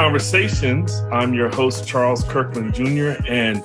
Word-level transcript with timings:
Conversations. 0.00 0.94
I'm 1.12 1.34
your 1.34 1.50
host, 1.50 1.86
Charles 1.86 2.24
Kirkland 2.24 2.72
Jr. 2.72 3.22
And 3.28 3.62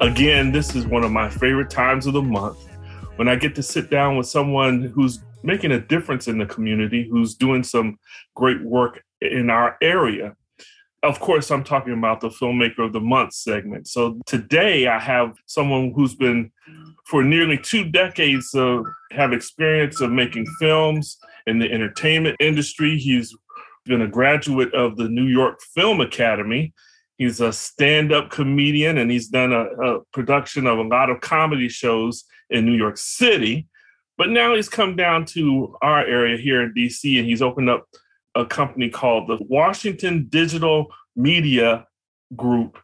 again, 0.00 0.52
this 0.52 0.76
is 0.76 0.86
one 0.86 1.02
of 1.02 1.10
my 1.10 1.28
favorite 1.28 1.70
times 1.70 2.06
of 2.06 2.12
the 2.12 2.22
month 2.22 2.68
when 3.16 3.26
I 3.26 3.34
get 3.34 3.56
to 3.56 3.62
sit 3.64 3.90
down 3.90 4.16
with 4.16 4.28
someone 4.28 4.80
who's 4.80 5.18
making 5.42 5.72
a 5.72 5.80
difference 5.80 6.28
in 6.28 6.38
the 6.38 6.46
community, 6.46 7.08
who's 7.10 7.34
doing 7.34 7.64
some 7.64 7.98
great 8.36 8.62
work 8.62 9.02
in 9.22 9.50
our 9.50 9.76
area. 9.82 10.36
Of 11.02 11.18
course, 11.18 11.50
I'm 11.50 11.64
talking 11.64 11.94
about 11.94 12.20
the 12.20 12.28
Filmmaker 12.28 12.86
of 12.86 12.92
the 12.92 13.00
Month 13.00 13.32
segment. 13.32 13.88
So 13.88 14.20
today 14.26 14.86
I 14.86 15.00
have 15.00 15.34
someone 15.46 15.92
who's 15.96 16.14
been 16.14 16.52
for 17.06 17.24
nearly 17.24 17.58
two 17.58 17.90
decades 17.90 18.54
uh, 18.54 18.82
have 19.10 19.32
experience 19.32 20.00
of 20.00 20.12
making 20.12 20.46
films 20.60 21.18
in 21.48 21.58
the 21.58 21.72
entertainment 21.72 22.36
industry. 22.38 22.96
He's 22.96 23.36
been 23.84 24.02
a 24.02 24.08
graduate 24.08 24.72
of 24.74 24.96
the 24.96 25.08
New 25.08 25.26
York 25.26 25.60
Film 25.74 26.00
Academy. 26.00 26.72
He's 27.18 27.40
a 27.40 27.52
stand-up 27.52 28.30
comedian 28.30 28.98
and 28.98 29.10
he's 29.10 29.28
done 29.28 29.52
a, 29.52 29.64
a 29.64 30.00
production 30.12 30.66
of 30.66 30.78
a 30.78 30.82
lot 30.82 31.10
of 31.10 31.20
comedy 31.20 31.68
shows 31.68 32.24
in 32.48 32.64
New 32.64 32.74
York 32.74 32.96
City. 32.96 33.68
But 34.16 34.30
now 34.30 34.54
he's 34.54 34.68
come 34.68 34.96
down 34.96 35.24
to 35.26 35.76
our 35.82 36.00
area 36.00 36.36
here 36.36 36.62
in 36.62 36.74
DC 36.74 37.18
and 37.18 37.26
he's 37.26 37.42
opened 37.42 37.70
up 37.70 37.86
a 38.34 38.46
company 38.46 38.88
called 38.88 39.28
the 39.28 39.38
Washington 39.48 40.26
Digital 40.30 40.86
Media 41.16 41.86
Group 42.36 42.78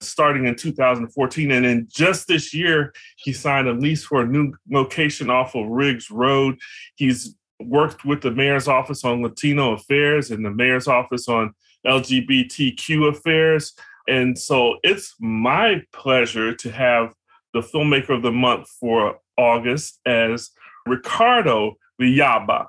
starting 0.00 0.46
in 0.46 0.56
2014. 0.56 1.50
And 1.50 1.64
then 1.64 1.86
just 1.90 2.26
this 2.26 2.54
year, 2.54 2.92
he 3.16 3.32
signed 3.32 3.68
a 3.68 3.72
lease 3.72 4.04
for 4.04 4.22
a 4.22 4.26
new 4.26 4.52
location 4.70 5.30
off 5.30 5.54
of 5.54 5.66
Riggs 5.66 6.10
Road. 6.10 6.58
He's 6.96 7.34
worked 7.60 8.04
with 8.04 8.22
the 8.22 8.30
mayor's 8.30 8.68
office 8.68 9.04
on 9.04 9.22
Latino 9.22 9.72
affairs 9.74 10.30
and 10.30 10.44
the 10.44 10.50
mayor's 10.50 10.88
office 10.88 11.28
on 11.28 11.52
LGBTQ 11.86 13.08
affairs. 13.08 13.74
And 14.08 14.38
so 14.38 14.76
it's 14.82 15.14
my 15.20 15.82
pleasure 15.92 16.54
to 16.54 16.70
have 16.70 17.14
the 17.52 17.60
filmmaker 17.60 18.10
of 18.10 18.22
the 18.22 18.32
month 18.32 18.68
for 18.68 19.18
August 19.36 20.00
as 20.06 20.50
Ricardo 20.86 21.76
Villalba. 22.00 22.66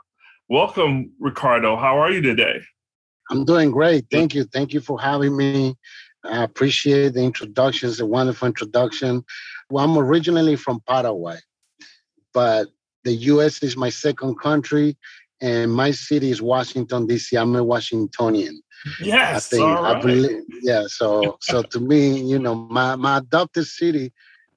Welcome, 0.50 1.11
Ricardo. 1.20 1.78
How 1.78 2.00
are 2.00 2.11
you 2.11 2.22
today? 2.22 2.61
I'm 3.30 3.45
doing 3.45 3.72
great. 3.72 4.05
Thank 4.11 4.36
you. 4.36 4.44
Thank 4.44 4.73
you 4.73 4.81
for 4.81 5.00
having 5.00 5.36
me. 5.38 5.76
I 6.23 6.44
appreciate 6.44 7.14
the 7.14 7.23
introduction. 7.23 7.89
It's 7.89 8.00
a 8.00 8.05
wonderful 8.05 8.48
introduction. 8.48 9.23
Well, 9.70 9.83
I'm 9.83 9.98
originally 9.98 10.55
from 10.55 10.81
Paraguay, 10.88 11.39
but 12.33 12.67
the 13.03 13.13
US 13.13 13.63
is 13.63 13.75
my 13.77 13.89
second 13.89 14.39
country, 14.39 14.97
and 15.41 15.71
my 15.71 15.91
city 15.91 16.31
is 16.31 16.41
Washington, 16.41 17.08
D.C. 17.08 17.35
I'm 17.35 17.55
a 17.55 17.63
Washingtonian. 17.63 18.61
Yes. 18.99 19.53
I 19.53 19.58
think 19.58 19.63
I 19.63 20.02
believe 20.02 20.41
yeah. 20.63 20.83
So 20.88 21.38
so 21.41 21.61
to 21.61 21.80
me, 21.80 22.21
you 22.21 22.39
know, 22.39 22.55
my, 22.55 22.95
my 22.95 23.17
adopted 23.17 23.67
city 23.67 24.11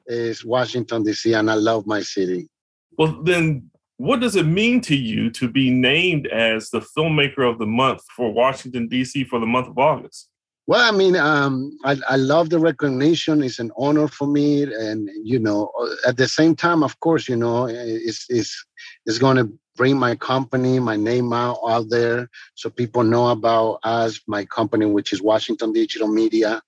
is 0.07 0.45
Washington, 0.45 1.03
D.C., 1.03 1.33
and 1.33 1.51
I 1.51 1.55
love 1.55 1.87
my 1.87 2.01
city. 2.01 2.49
Well, 2.97 3.23
then 3.23 3.71
what 3.97 4.21
does 4.21 4.37
it 4.37 4.47
mean 4.47 4.81
to 4.83 4.97
you 4.97 5.31
to 5.31 5.49
be 5.49 5.71
named 5.71 6.27
as 6.27 6.71
the 6.71 6.81
filmmaker 6.81 7.49
of 7.49 7.59
the 7.59 7.67
month 7.67 8.03
for 8.17 8.33
Washington, 8.33 8.89
D.C. 8.89 9.25
for 9.25 9.39
the 9.39 9.47
month 9.47 9.69
of 9.69 9.79
August? 9.79 10.29
Well, 10.67 10.81
I 10.81 10.97
mean, 10.97 11.15
um, 11.15 11.77
I, 11.85 11.97
I 12.09 12.17
love 12.17 12.49
the 12.49 12.59
recognition. 12.59 13.43
It's 13.43 13.59
an 13.59 13.71
honor 13.77 14.09
for 14.09 14.27
me, 14.27 14.63
and 14.63 15.11
you 15.23 15.39
know, 15.39 15.71
at 16.07 16.17
the 16.17 16.27
same 16.27 16.57
time, 16.57 16.83
of 16.83 16.99
course, 17.01 17.29
you 17.29 17.37
know, 17.37 17.67
it's 17.69 18.25
it's 18.31 18.65
it's 19.05 19.19
going 19.19 19.37
to 19.37 19.53
bring 19.77 19.99
my 19.99 20.15
company, 20.15 20.79
my 20.79 20.97
name 20.97 21.35
out 21.35 21.59
out 21.69 21.91
there, 21.91 22.31
so 22.55 22.71
people 22.71 23.03
know 23.05 23.29
about 23.29 23.81
us, 23.83 24.21
my 24.27 24.47
company, 24.47 24.87
which 24.87 25.13
is 25.13 25.21
Washington 25.21 25.73
Digital 25.75 26.09
Media, 26.09 26.63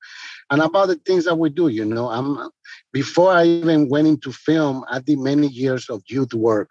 and 0.51 0.61
about 0.61 0.89
the 0.89 0.97
things 0.97 1.25
that 1.25 1.37
we 1.37 1.49
do. 1.49 1.69
You 1.69 1.87
know, 1.87 2.11
I'm 2.11 2.51
before 2.93 3.33
I 3.33 3.45
even 3.47 3.89
went 3.89 4.09
into 4.09 4.31
film, 4.31 4.84
I 4.91 4.99
did 4.99 5.19
many 5.21 5.47
years 5.49 5.89
of 5.89 6.03
youth 6.07 6.34
work. 6.34 6.71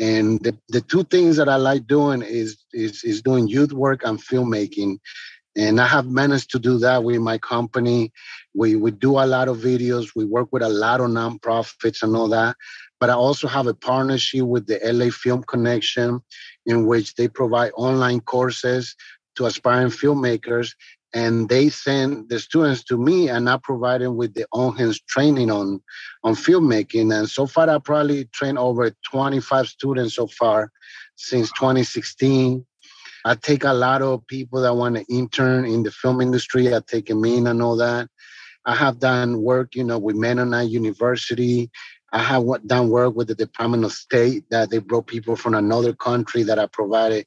And 0.00 0.42
the, 0.42 0.58
the 0.70 0.80
two 0.80 1.04
things 1.04 1.36
that 1.36 1.48
I 1.48 1.54
like 1.54 1.86
doing 1.86 2.20
is, 2.22 2.58
is 2.72 3.04
is 3.04 3.22
doing 3.22 3.46
youth 3.46 3.72
work 3.72 4.02
and 4.04 4.18
filmmaking 4.18 4.98
and 5.56 5.80
I 5.80 5.86
have 5.86 6.06
managed 6.06 6.50
to 6.50 6.58
do 6.58 6.78
that 6.78 7.04
with 7.04 7.20
my 7.20 7.38
company. 7.38 8.12
We 8.54 8.76
we 8.76 8.90
do 8.90 9.12
a 9.12 9.26
lot 9.26 9.48
of 9.48 9.58
videos. 9.58 10.08
We 10.14 10.24
work 10.24 10.48
with 10.52 10.62
a 10.62 10.68
lot 10.68 11.00
of 11.00 11.10
nonprofits 11.10 12.02
and 12.02 12.16
all 12.16 12.28
that. 12.28 12.56
But 13.00 13.10
I 13.10 13.14
also 13.14 13.48
have 13.48 13.66
a 13.66 13.74
partnership 13.74 14.42
with 14.42 14.66
the 14.66 14.80
LA 14.82 15.10
Film 15.10 15.42
Connection, 15.44 16.20
in 16.66 16.86
which 16.86 17.14
they 17.14 17.28
provide 17.28 17.72
online 17.76 18.20
courses 18.20 18.96
to 19.36 19.46
aspiring 19.46 19.88
filmmakers, 19.88 20.74
and 21.12 21.48
they 21.48 21.68
send 21.68 22.28
the 22.28 22.38
students 22.38 22.84
to 22.84 22.96
me, 22.96 23.28
and 23.28 23.48
I 23.48 23.58
provide 23.62 24.00
them 24.00 24.16
with 24.16 24.34
the 24.34 24.46
on-hands 24.52 25.00
training 25.02 25.50
on 25.50 25.80
on 26.24 26.34
filmmaking. 26.34 27.16
And 27.16 27.28
so 27.28 27.46
far, 27.46 27.68
I 27.68 27.78
probably 27.78 28.24
trained 28.32 28.58
over 28.58 28.90
25 29.10 29.68
students 29.68 30.14
so 30.14 30.26
far 30.26 30.70
since 31.16 31.52
2016 31.52 32.66
I 33.24 33.34
take 33.34 33.64
a 33.64 33.72
lot 33.72 34.02
of 34.02 34.26
people 34.26 34.62
that 34.62 34.76
want 34.76 34.96
to 34.96 35.04
intern 35.08 35.64
in 35.64 35.82
the 35.82 35.90
film 35.90 36.20
industry. 36.20 36.74
I 36.74 36.80
take 36.86 37.06
them 37.06 37.24
in 37.24 37.46
and 37.46 37.62
all 37.62 37.76
that. 37.76 38.08
I 38.66 38.74
have 38.74 38.98
done 38.98 39.42
work, 39.42 39.74
you 39.74 39.84
know, 39.84 39.98
with 39.98 40.16
Mennonite 40.16 40.70
University. 40.70 41.70
I 42.12 42.18
have 42.18 42.44
done 42.66 42.90
work 42.90 43.14
with 43.16 43.28
the 43.28 43.34
Department 43.34 43.84
of 43.84 43.92
State 43.92 44.44
that 44.50 44.70
they 44.70 44.78
brought 44.78 45.06
people 45.06 45.36
from 45.36 45.54
another 45.54 45.94
country 45.94 46.42
that 46.44 46.58
I 46.58 46.66
provided 46.66 47.26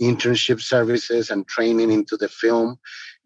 internship 0.00 0.60
services 0.60 1.30
and 1.30 1.46
training 1.46 1.92
into 1.92 2.16
the 2.16 2.28
film. 2.28 2.76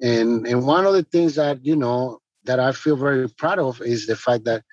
And 0.01 0.47
and 0.47 0.67
one 0.67 0.87
of 0.87 0.93
the 0.93 1.05
things 1.05 1.37
that, 1.37 1.65
you 1.65 1.77
know, 1.77 2.21
that 2.45 2.61
I 2.61 2.73
feel 2.73 2.97
very 2.97 3.29
proud 3.29 3.59
of 3.59 3.81
is 3.81 4.07
the 4.07 4.17
fact 4.17 4.45
that 4.45 4.65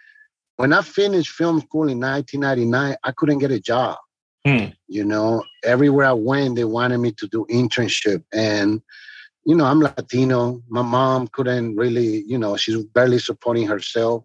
when 0.57 0.73
I 0.73 0.81
finished 0.81 1.31
film 1.31 1.59
school 1.61 1.89
in 1.89 1.99
1999, 1.99 2.95
I 3.03 3.11
couldn't 3.11 3.39
get 3.39 3.51
a 3.51 3.59
job. 3.59 3.97
Hmm. 4.45 4.65
You 4.87 5.03
know, 5.03 5.43
everywhere 5.63 6.05
I 6.05 6.13
went, 6.13 6.55
they 6.55 6.65
wanted 6.65 6.99
me 6.99 7.11
to 7.13 7.27
do 7.27 7.47
internship. 7.49 8.23
And, 8.31 8.81
you 9.43 9.55
know, 9.55 9.65
I'm 9.65 9.79
Latino. 9.79 10.61
My 10.69 10.83
mom 10.83 11.27
couldn't 11.29 11.75
really, 11.75 12.23
you 12.27 12.37
know, 12.37 12.55
she's 12.55 12.83
barely 12.83 13.17
supporting 13.17 13.65
herself. 13.67 14.23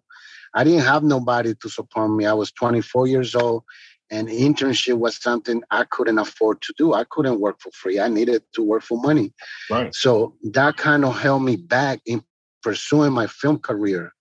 I 0.53 0.63
didn't 0.63 0.81
have 0.81 1.03
nobody 1.03 1.55
to 1.55 1.69
support 1.69 2.11
me. 2.11 2.25
I 2.25 2.33
was 2.33 2.51
24 2.51 3.07
years 3.07 3.33
old, 3.33 3.63
and 4.11 4.27
internship 4.27 4.97
was 4.97 5.15
something 5.21 5.63
I 5.71 5.85
couldn't 5.85 6.19
afford 6.19 6.61
to 6.61 6.73
do. 6.77 6.93
I 6.93 7.05
couldn't 7.05 7.39
work 7.39 7.59
for 7.59 7.71
free. 7.71 7.99
I 7.99 8.09
needed 8.09 8.43
to 8.53 8.61
work 8.61 8.83
for 8.83 9.01
money. 9.01 9.33
Right. 9.71 9.95
So 9.95 10.35
that 10.51 10.77
kind 10.77 11.03
of 11.03 11.17
held 11.17 11.43
me 11.43 11.55
back 11.55 12.01
in 12.05 12.21
pursuing 12.61 13.13
my 13.13 13.27
film 13.27 13.57
career. 13.57 14.13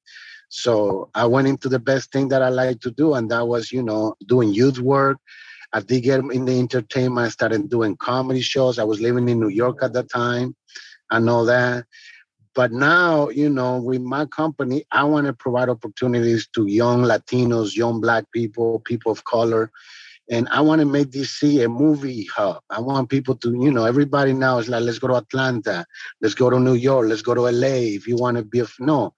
So 0.48 1.10
I 1.14 1.26
went 1.26 1.46
into 1.48 1.68
the 1.68 1.78
best 1.78 2.10
thing 2.10 2.28
that 2.28 2.42
I 2.42 2.48
like 2.48 2.80
to 2.80 2.90
do, 2.90 3.14
and 3.14 3.30
that 3.30 3.46
was, 3.46 3.70
you 3.70 3.82
know, 3.82 4.14
doing 4.26 4.54
youth 4.54 4.78
work, 4.78 5.18
I 5.72 5.80
did 5.80 6.02
get 6.02 6.20
in 6.20 6.44
the 6.44 6.58
entertainment. 6.58 7.26
I 7.26 7.30
started 7.30 7.68
doing 7.68 7.96
comedy 7.96 8.40
shows. 8.40 8.78
I 8.78 8.84
was 8.84 9.00
living 9.00 9.28
in 9.28 9.40
New 9.40 9.48
York 9.48 9.78
at 9.82 9.92
the 9.92 10.02
time. 10.02 10.56
I 11.10 11.18
know 11.20 11.44
that. 11.46 11.84
But 12.54 12.72
now, 12.72 13.28
you 13.28 13.48
know, 13.48 13.80
with 13.80 14.02
my 14.02 14.26
company, 14.26 14.84
I 14.90 15.04
want 15.04 15.26
to 15.28 15.32
provide 15.32 15.68
opportunities 15.68 16.48
to 16.54 16.66
young 16.66 17.04
Latinos, 17.04 17.76
young 17.76 18.00
Black 18.00 18.24
people, 18.32 18.80
people 18.80 19.12
of 19.12 19.24
color. 19.24 19.70
And 20.30 20.48
I 20.50 20.60
want 20.60 20.80
to 20.80 20.84
make 20.86 21.10
DC 21.10 21.64
a 21.64 21.68
movie 21.68 22.24
hub. 22.24 22.62
I 22.70 22.80
want 22.80 23.08
people 23.08 23.36
to, 23.36 23.50
you 23.50 23.70
know, 23.70 23.84
everybody 23.84 24.32
now 24.32 24.58
is 24.58 24.68
like, 24.68 24.82
let's 24.82 24.98
go 24.98 25.08
to 25.08 25.16
Atlanta, 25.16 25.84
let's 26.20 26.34
go 26.34 26.50
to 26.50 26.60
New 26.60 26.74
York, 26.74 27.08
let's 27.08 27.22
go 27.22 27.34
to 27.34 27.42
LA. 27.42 27.96
If 27.96 28.06
you 28.06 28.16
want 28.16 28.36
to 28.36 28.44
be 28.44 28.60
a, 28.60 28.66
no, 28.78 29.12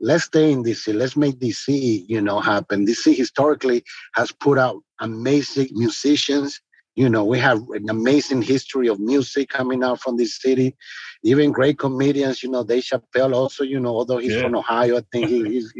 let's 0.00 0.24
stay 0.24 0.52
in 0.52 0.62
DC. 0.62 0.94
Let's 0.94 1.16
make 1.16 1.38
DC, 1.38 2.04
you 2.08 2.20
know, 2.20 2.40
happen. 2.40 2.86
DC 2.86 3.16
historically 3.16 3.84
has 4.14 4.32
put 4.32 4.58
out 4.58 4.82
amazing 5.00 5.68
musicians. 5.72 6.60
You 6.96 7.08
know, 7.08 7.24
we 7.24 7.38
have 7.38 7.62
an 7.70 7.88
amazing 7.88 8.42
history 8.42 8.88
of 8.88 8.98
music 8.98 9.50
coming 9.50 9.84
out 9.84 10.00
from 10.00 10.16
this 10.16 10.40
city. 10.40 10.76
Even 11.22 11.52
great 11.52 11.78
comedians, 11.78 12.42
you 12.42 12.50
know, 12.50 12.64
Dave 12.64 12.82
Chappelle 12.82 13.34
also, 13.34 13.62
you 13.62 13.78
know, 13.78 13.94
although 13.94 14.18
he's 14.18 14.34
yeah. 14.34 14.42
from 14.42 14.56
Ohio, 14.56 14.98
I 14.98 15.02
think 15.12 15.28
he, 15.28 15.44
he's, 15.44 15.72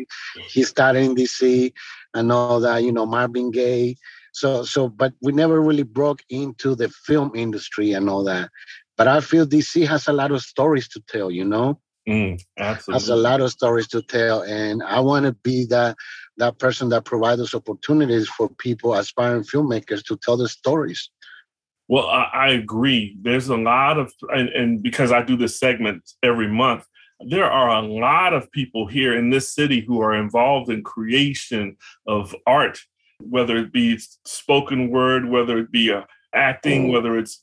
he 0.48 0.62
started 0.74 1.02
in 1.02 1.16
DC 1.16 1.72
and 2.14 2.30
all 2.30 2.60
that, 2.60 2.84
you 2.84 2.92
know, 2.92 3.06
Marvin 3.06 3.50
Gaye. 3.50 3.96
So, 4.32 4.62
so, 4.62 4.88
but 4.88 5.14
we 5.20 5.32
never 5.32 5.60
really 5.60 5.82
broke 5.82 6.22
into 6.30 6.76
the 6.76 6.88
film 6.88 7.32
industry 7.34 7.92
and 7.92 8.08
all 8.08 8.22
that. 8.24 8.50
But 8.96 9.08
I 9.08 9.20
feel 9.20 9.46
DC 9.46 9.86
has 9.88 10.06
a 10.06 10.12
lot 10.12 10.30
of 10.30 10.42
stories 10.42 10.88
to 10.88 11.02
tell, 11.08 11.30
you 11.30 11.44
know? 11.44 11.80
Mm, 12.08 12.42
absolutely. 12.58 12.94
Has 12.94 13.08
a 13.10 13.16
lot 13.16 13.40
of 13.40 13.50
stories 13.50 13.86
to 13.88 14.02
tell, 14.02 14.42
and 14.42 14.82
I 14.82 15.00
want 15.00 15.26
to 15.26 15.32
be 15.32 15.66
that 15.66 15.96
that 16.38 16.58
person 16.58 16.88
that 16.88 17.04
provides 17.04 17.38
those 17.38 17.54
opportunities 17.54 18.28
for 18.28 18.48
people, 18.48 18.94
aspiring 18.94 19.42
filmmakers, 19.42 20.02
to 20.04 20.16
tell 20.16 20.36
their 20.36 20.48
stories. 20.48 21.10
Well, 21.88 22.06
I, 22.06 22.30
I 22.32 22.48
agree. 22.50 23.16
There's 23.20 23.48
a 23.48 23.56
lot 23.56 23.98
of, 23.98 24.12
and, 24.30 24.48
and 24.50 24.82
because 24.82 25.10
I 25.12 25.22
do 25.22 25.36
this 25.36 25.58
segment 25.58 26.02
every 26.22 26.48
month, 26.48 26.84
there 27.28 27.50
are 27.50 27.70
a 27.70 27.82
lot 27.82 28.32
of 28.32 28.50
people 28.52 28.86
here 28.86 29.18
in 29.18 29.30
this 29.30 29.52
city 29.52 29.80
who 29.80 30.00
are 30.00 30.14
involved 30.14 30.70
in 30.70 30.82
creation 30.82 31.76
of 32.06 32.34
art 32.46 32.78
whether 33.20 33.56
it 33.56 33.72
be 33.72 33.98
spoken 34.24 34.90
word, 34.90 35.28
whether 35.28 35.58
it 35.58 35.70
be 35.70 35.92
uh, 35.92 36.02
acting, 36.34 36.92
whether 36.92 37.18
it's 37.18 37.42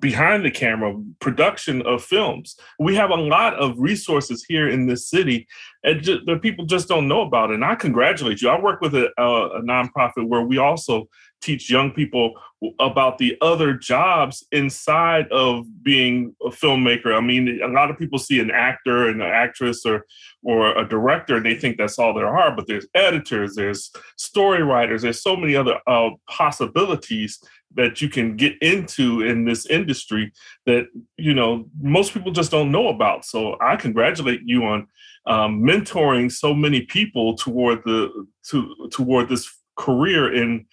behind 0.00 0.44
the 0.44 0.50
camera 0.50 0.94
production 1.20 1.82
of 1.82 2.02
films. 2.02 2.56
We 2.78 2.94
have 2.96 3.10
a 3.10 3.16
lot 3.16 3.54
of 3.54 3.78
resources 3.78 4.44
here 4.48 4.68
in 4.68 4.86
this 4.86 5.08
city 5.08 5.46
and 5.84 6.02
just, 6.02 6.26
that 6.26 6.42
people 6.42 6.64
just 6.64 6.88
don't 6.88 7.08
know 7.08 7.22
about. 7.22 7.50
It. 7.50 7.54
And 7.54 7.64
I 7.64 7.74
congratulate 7.74 8.40
you. 8.40 8.48
I 8.48 8.60
work 8.60 8.80
with 8.80 8.94
a, 8.94 9.10
a, 9.18 9.58
a 9.58 9.62
nonprofit 9.62 10.26
where 10.26 10.42
we 10.42 10.58
also 10.58 11.08
teach 11.40 11.70
young 11.70 11.90
people 11.90 12.34
about 12.78 13.16
the 13.16 13.36
other 13.40 13.72
jobs 13.72 14.44
inside 14.52 15.26
of 15.32 15.64
being 15.82 16.34
a 16.44 16.50
filmmaker. 16.50 17.14
I 17.16 17.20
mean, 17.20 17.60
a 17.62 17.68
lot 17.68 17.90
of 17.90 17.98
people 17.98 18.18
see 18.18 18.38
an 18.38 18.50
actor 18.50 19.08
and 19.08 19.22
an 19.22 19.30
actress 19.30 19.86
or 19.86 20.04
or 20.42 20.76
a 20.76 20.88
director 20.88 21.36
and 21.36 21.46
they 21.46 21.54
think 21.54 21.76
that's 21.76 21.98
all 21.98 22.14
there 22.14 22.28
are, 22.28 22.54
but 22.54 22.66
there's 22.66 22.86
editors, 22.94 23.54
there's 23.54 23.90
story 24.16 24.62
writers, 24.62 25.02
there's 25.02 25.22
so 25.22 25.36
many 25.36 25.54
other 25.54 25.78
uh, 25.86 26.10
possibilities 26.28 27.38
that 27.74 28.00
you 28.00 28.08
can 28.08 28.36
get 28.36 28.60
into 28.60 29.22
in 29.22 29.44
this 29.44 29.66
industry 29.66 30.32
that 30.66 30.86
you 31.16 31.34
know 31.34 31.66
most 31.80 32.12
people 32.12 32.32
just 32.32 32.50
don't 32.50 32.72
know 32.72 32.88
about. 32.88 33.24
So 33.24 33.56
I 33.60 33.76
congratulate 33.76 34.42
you 34.44 34.64
on 34.64 34.86
um, 35.26 35.62
mentoring 35.62 36.30
so 36.30 36.54
many 36.54 36.82
people 36.82 37.36
toward 37.36 37.82
the 37.84 38.26
to 38.48 38.88
toward 38.90 39.28
this 39.28 39.50
career 39.76 40.34
in 40.34 40.66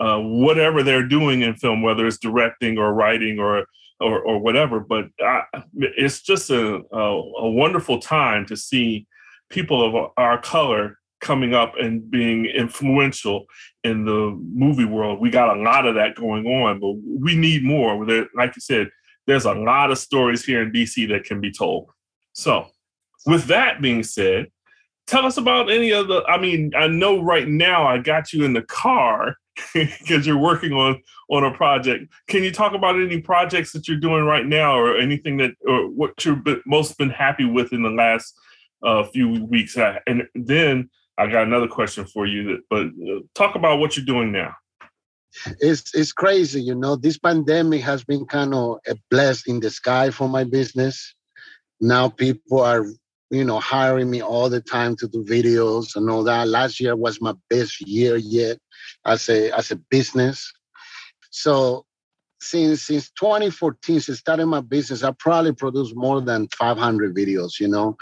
uh, 0.00 0.18
whatever 0.18 0.82
they're 0.82 1.06
doing 1.06 1.42
in 1.42 1.54
film, 1.54 1.82
whether 1.82 2.06
it's 2.06 2.18
directing 2.18 2.78
or 2.78 2.92
writing 2.92 3.38
or 3.38 3.66
or, 4.00 4.20
or 4.20 4.38
whatever. 4.38 4.80
But 4.80 5.06
I, 5.20 5.42
it's 5.74 6.20
just 6.20 6.50
a, 6.50 6.80
a, 6.92 6.98
a 6.98 7.50
wonderful 7.50 8.00
time 8.00 8.44
to 8.46 8.56
see 8.56 9.06
people 9.50 9.84
of 9.84 10.10
our 10.16 10.40
color 10.40 10.98
coming 11.20 11.54
up 11.54 11.74
and 11.80 12.10
being 12.10 12.44
influential 12.46 13.46
in 13.82 14.04
the 14.04 14.38
movie 14.54 14.84
world. 14.84 15.20
We 15.20 15.30
got 15.30 15.56
a 15.56 15.60
lot 15.60 15.86
of 15.86 15.94
that 15.94 16.16
going 16.16 16.46
on, 16.46 16.80
but 16.80 16.94
we 17.24 17.34
need 17.34 17.64
more. 17.64 18.04
Like 18.34 18.56
you 18.56 18.60
said, 18.60 18.90
there's 19.26 19.46
a 19.46 19.54
lot 19.54 19.90
of 19.90 19.98
stories 19.98 20.44
here 20.44 20.62
in 20.62 20.70
DC 20.70 21.08
that 21.08 21.24
can 21.24 21.40
be 21.40 21.50
told. 21.50 21.88
So, 22.32 22.66
with 23.26 23.44
that 23.46 23.80
being 23.80 24.02
said, 24.02 24.48
tell 25.06 25.26
us 25.26 25.36
about 25.36 25.70
any 25.70 25.90
of 25.90 26.08
the. 26.08 26.22
I 26.24 26.40
mean, 26.40 26.72
I 26.76 26.86
know 26.86 27.22
right 27.22 27.48
now 27.48 27.86
I 27.86 27.98
got 27.98 28.32
you 28.32 28.44
in 28.44 28.52
the 28.52 28.62
car 28.62 29.36
because 29.74 30.26
you're 30.26 30.38
working 30.38 30.72
on 30.72 31.02
on 31.30 31.44
a 31.44 31.52
project. 31.52 32.12
Can 32.28 32.42
you 32.42 32.52
talk 32.52 32.74
about 32.74 32.96
any 32.96 33.20
projects 33.20 33.72
that 33.72 33.88
you're 33.88 34.00
doing 34.00 34.24
right 34.24 34.46
now, 34.46 34.78
or 34.78 34.96
anything 34.96 35.36
that, 35.38 35.52
or 35.66 35.88
what 35.88 36.24
you've 36.24 36.44
been, 36.44 36.60
most 36.66 36.96
been 36.98 37.10
happy 37.10 37.44
with 37.44 37.72
in 37.72 37.82
the 37.82 37.90
last 37.90 38.34
uh, 38.82 39.04
few 39.04 39.44
weeks? 39.44 39.76
And 40.06 40.24
then 40.34 40.90
I 41.18 41.26
got 41.26 41.46
another 41.46 41.68
question 41.68 42.04
for 42.06 42.26
you, 42.26 42.60
but 42.70 42.86
uh, 42.86 43.20
talk 43.34 43.54
about 43.54 43.78
what 43.78 43.96
you're 43.96 44.06
doing 44.06 44.32
now. 44.32 44.54
It's 45.60 45.94
it's 45.94 46.12
crazy, 46.12 46.62
you 46.62 46.74
know. 46.74 46.96
This 46.96 47.18
pandemic 47.18 47.82
has 47.82 48.04
been 48.04 48.24
kind 48.26 48.54
of 48.54 48.78
a 48.86 48.96
bless 49.10 49.46
in 49.46 49.60
the 49.60 49.70
sky 49.70 50.10
for 50.10 50.28
my 50.28 50.44
business. 50.44 51.14
Now 51.80 52.08
people 52.08 52.60
are, 52.60 52.86
you 53.30 53.44
know, 53.44 53.58
hiring 53.58 54.10
me 54.10 54.22
all 54.22 54.48
the 54.48 54.60
time 54.60 54.96
to 54.96 55.08
do 55.08 55.24
videos 55.24 55.96
and 55.96 56.08
all 56.10 56.24
that. 56.24 56.48
Last 56.48 56.80
year 56.80 56.96
was 56.96 57.20
my 57.20 57.34
best 57.50 57.80
year 57.86 58.16
yet 58.16 58.58
as 59.04 59.28
a 59.28 59.50
as 59.52 59.70
a 59.70 59.76
business. 59.76 60.52
So 61.30 61.84
since 62.40 62.82
since 62.82 63.10
2014 63.10 64.00
since 64.00 64.18
starting 64.18 64.48
my 64.48 64.60
business 64.60 65.02
i 65.02 65.10
probably 65.18 65.52
produced 65.52 65.96
more 65.96 66.20
than 66.20 66.46
500 66.58 67.14
videos 67.16 67.58
you 67.58 67.68
know? 67.68 67.96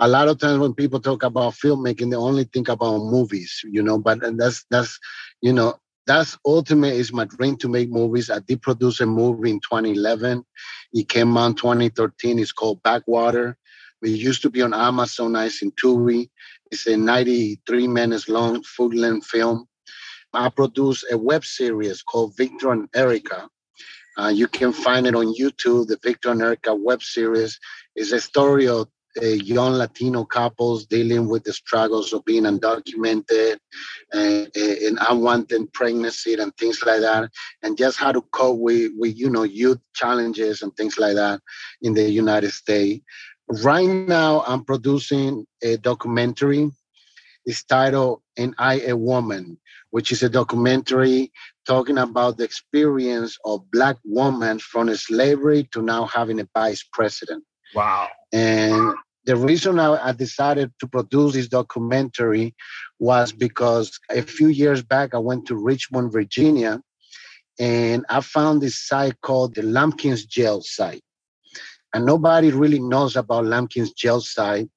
A 0.00 0.06
lot 0.08 0.28
of 0.28 0.38
times 0.38 0.58
when 0.58 0.74
people 0.74 1.00
talk 1.00 1.22
about 1.22 1.54
filmmaking 1.54 2.10
they 2.10 2.16
only 2.16 2.44
think 2.44 2.68
about 2.68 2.98
movies 2.98 3.62
you 3.64 3.82
know? 3.82 3.98
But 3.98 4.20
that's 4.36 4.64
that's 4.70 4.98
you 5.40 5.52
know 5.52 5.74
that's 6.06 6.36
ultimate 6.46 6.94
is 6.94 7.12
my 7.12 7.24
dream 7.24 7.56
to 7.56 7.68
make 7.68 7.90
movies. 7.90 8.30
I 8.30 8.38
did 8.38 8.62
produce 8.62 9.00
a 9.00 9.06
movie 9.06 9.50
in 9.50 9.60
2011 9.60 10.44
it 10.92 11.08
came 11.08 11.36
out 11.36 11.56
2013 11.56 12.38
it's 12.38 12.52
called 12.52 12.82
backwater 12.82 13.56
it 14.06 14.18
used 14.28 14.42
to 14.42 14.50
be 14.50 14.62
on 14.62 14.74
amazon 14.74 15.32
nice 15.32 15.62
in 15.62 15.70
tubi 15.72 16.28
it's 16.70 16.86
a 16.86 16.96
93 16.96 17.86
minutes 17.88 18.28
long 18.28 18.62
full 18.62 18.88
length 18.88 19.26
film 19.26 19.66
I 20.34 20.50
produced 20.50 21.06
a 21.10 21.16
web 21.16 21.44
series 21.46 22.02
called 22.02 22.36
Victor 22.36 22.72
and 22.72 22.88
Erica, 22.94 23.48
uh, 24.18 24.28
you 24.28 24.48
can 24.48 24.72
find 24.72 25.06
it 25.06 25.14
on 25.14 25.34
YouTube. 25.34 25.88
The 25.88 25.98
Victor 26.02 26.30
and 26.30 26.42
Erica 26.42 26.74
web 26.74 27.02
series 27.02 27.58
is 27.94 28.12
a 28.12 28.20
story 28.20 28.66
of 28.66 28.88
uh, 29.22 29.26
young 29.26 29.72
Latino 29.72 30.24
couples 30.24 30.86
dealing 30.86 31.26
with 31.26 31.44
the 31.44 31.52
struggles 31.52 32.12
of 32.12 32.24
being 32.24 32.44
undocumented 32.44 33.58
and, 34.12 34.50
and 34.54 34.98
unwanted 35.08 35.72
pregnancy 35.72 36.34
and 36.34 36.54
things 36.56 36.80
like 36.84 37.00
that, 37.00 37.30
and 37.62 37.78
just 37.78 37.98
how 37.98 38.12
to 38.12 38.22
cope 38.32 38.58
with, 38.58 38.92
with 38.96 39.16
you 39.16 39.30
know 39.30 39.44
youth 39.44 39.78
challenges 39.94 40.62
and 40.62 40.74
things 40.76 40.98
like 40.98 41.14
that 41.14 41.40
in 41.82 41.94
the 41.94 42.10
United 42.10 42.52
States. 42.52 43.02
Right 43.48 43.86
now, 43.86 44.42
I'm 44.46 44.64
producing 44.64 45.46
a 45.62 45.76
documentary. 45.76 46.70
It's 47.44 47.62
titled 47.62 48.22
"Ain't 48.36 48.56
I 48.58 48.80
a 48.80 48.96
Woman," 48.96 49.58
which 49.90 50.10
is 50.10 50.24
a 50.24 50.28
documentary 50.28 51.32
talking 51.64 51.98
about 51.98 52.38
the 52.38 52.44
experience 52.44 53.38
of 53.44 53.70
black 53.70 53.96
women 54.04 54.58
from 54.58 54.92
slavery 54.96 55.68
to 55.72 55.80
now 55.80 56.06
having 56.06 56.40
a 56.40 56.48
vice 56.54 56.84
president. 56.92 57.44
Wow. 57.74 58.08
And 58.32 58.94
the 59.26 59.36
reason 59.36 59.78
I, 59.78 60.08
I 60.08 60.12
decided 60.12 60.72
to 60.80 60.88
produce 60.88 61.34
this 61.34 61.48
documentary 61.48 62.54
was 62.98 63.32
because 63.32 63.98
a 64.10 64.22
few 64.22 64.48
years 64.48 64.82
back 64.82 65.14
I 65.14 65.18
went 65.18 65.46
to 65.46 65.56
Richmond, 65.56 66.12
Virginia, 66.12 66.80
and 67.58 68.04
I 68.08 68.20
found 68.20 68.60
this 68.60 68.86
site 68.86 69.20
called 69.20 69.54
the 69.54 69.62
Lumpkins 69.62 70.24
Jail 70.24 70.62
site. 70.62 71.02
And 71.94 72.04
nobody 72.04 72.50
really 72.50 72.80
knows 72.80 73.16
about 73.16 73.46
Lumpkins 73.46 73.92
Jail 73.92 74.20
site 74.20 74.68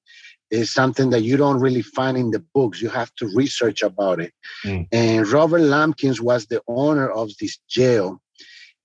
is 0.50 0.70
something 0.70 1.10
that 1.10 1.22
you 1.22 1.36
don't 1.36 1.60
really 1.60 1.82
find 1.82 2.16
in 2.16 2.30
the 2.30 2.44
books. 2.54 2.82
You 2.82 2.88
have 2.88 3.14
to 3.16 3.30
research 3.34 3.82
about 3.82 4.20
it. 4.20 4.32
Mm. 4.64 4.88
And 4.90 5.28
Robert 5.28 5.60
Lumpkins 5.60 6.20
was 6.20 6.46
the 6.46 6.62
owner 6.66 7.08
of 7.08 7.30
this 7.40 7.58
jail, 7.68 8.20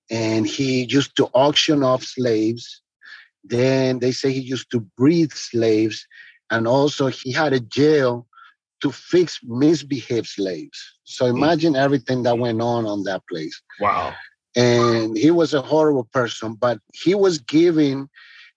and 0.10 0.46
he 0.46 0.84
used 0.86 1.16
to 1.18 1.26
auction 1.34 1.84
off 1.84 2.04
slaves. 2.04 2.82
Then 3.44 4.00
they 4.00 4.12
say 4.12 4.32
he 4.32 4.42
used 4.42 4.70
to 4.72 4.80
breed 4.80 5.32
slaves, 5.34 6.06
and 6.52 6.68
also 6.68 7.08
he 7.08 7.32
had 7.32 7.54
a 7.54 7.60
jail 7.60 8.28
to 8.82 8.92
fix 8.92 9.40
misbehaved 9.44 10.28
slaves. 10.28 10.78
So 11.06 11.26
mm. 11.26 11.38
imagine 11.38 11.76
everything 11.76 12.24
that 12.24 12.38
went 12.38 12.62
on 12.62 12.86
on 12.86 13.04
that 13.04 13.24
place. 13.28 13.60
Wow. 13.80 14.14
And 14.56 15.18
he 15.18 15.32
was 15.32 15.54
a 15.54 15.62
horrible 15.62 16.06
person, 16.06 16.56
but 16.56 16.80
he 16.94 17.14
was 17.14 17.40
giving 17.40 18.10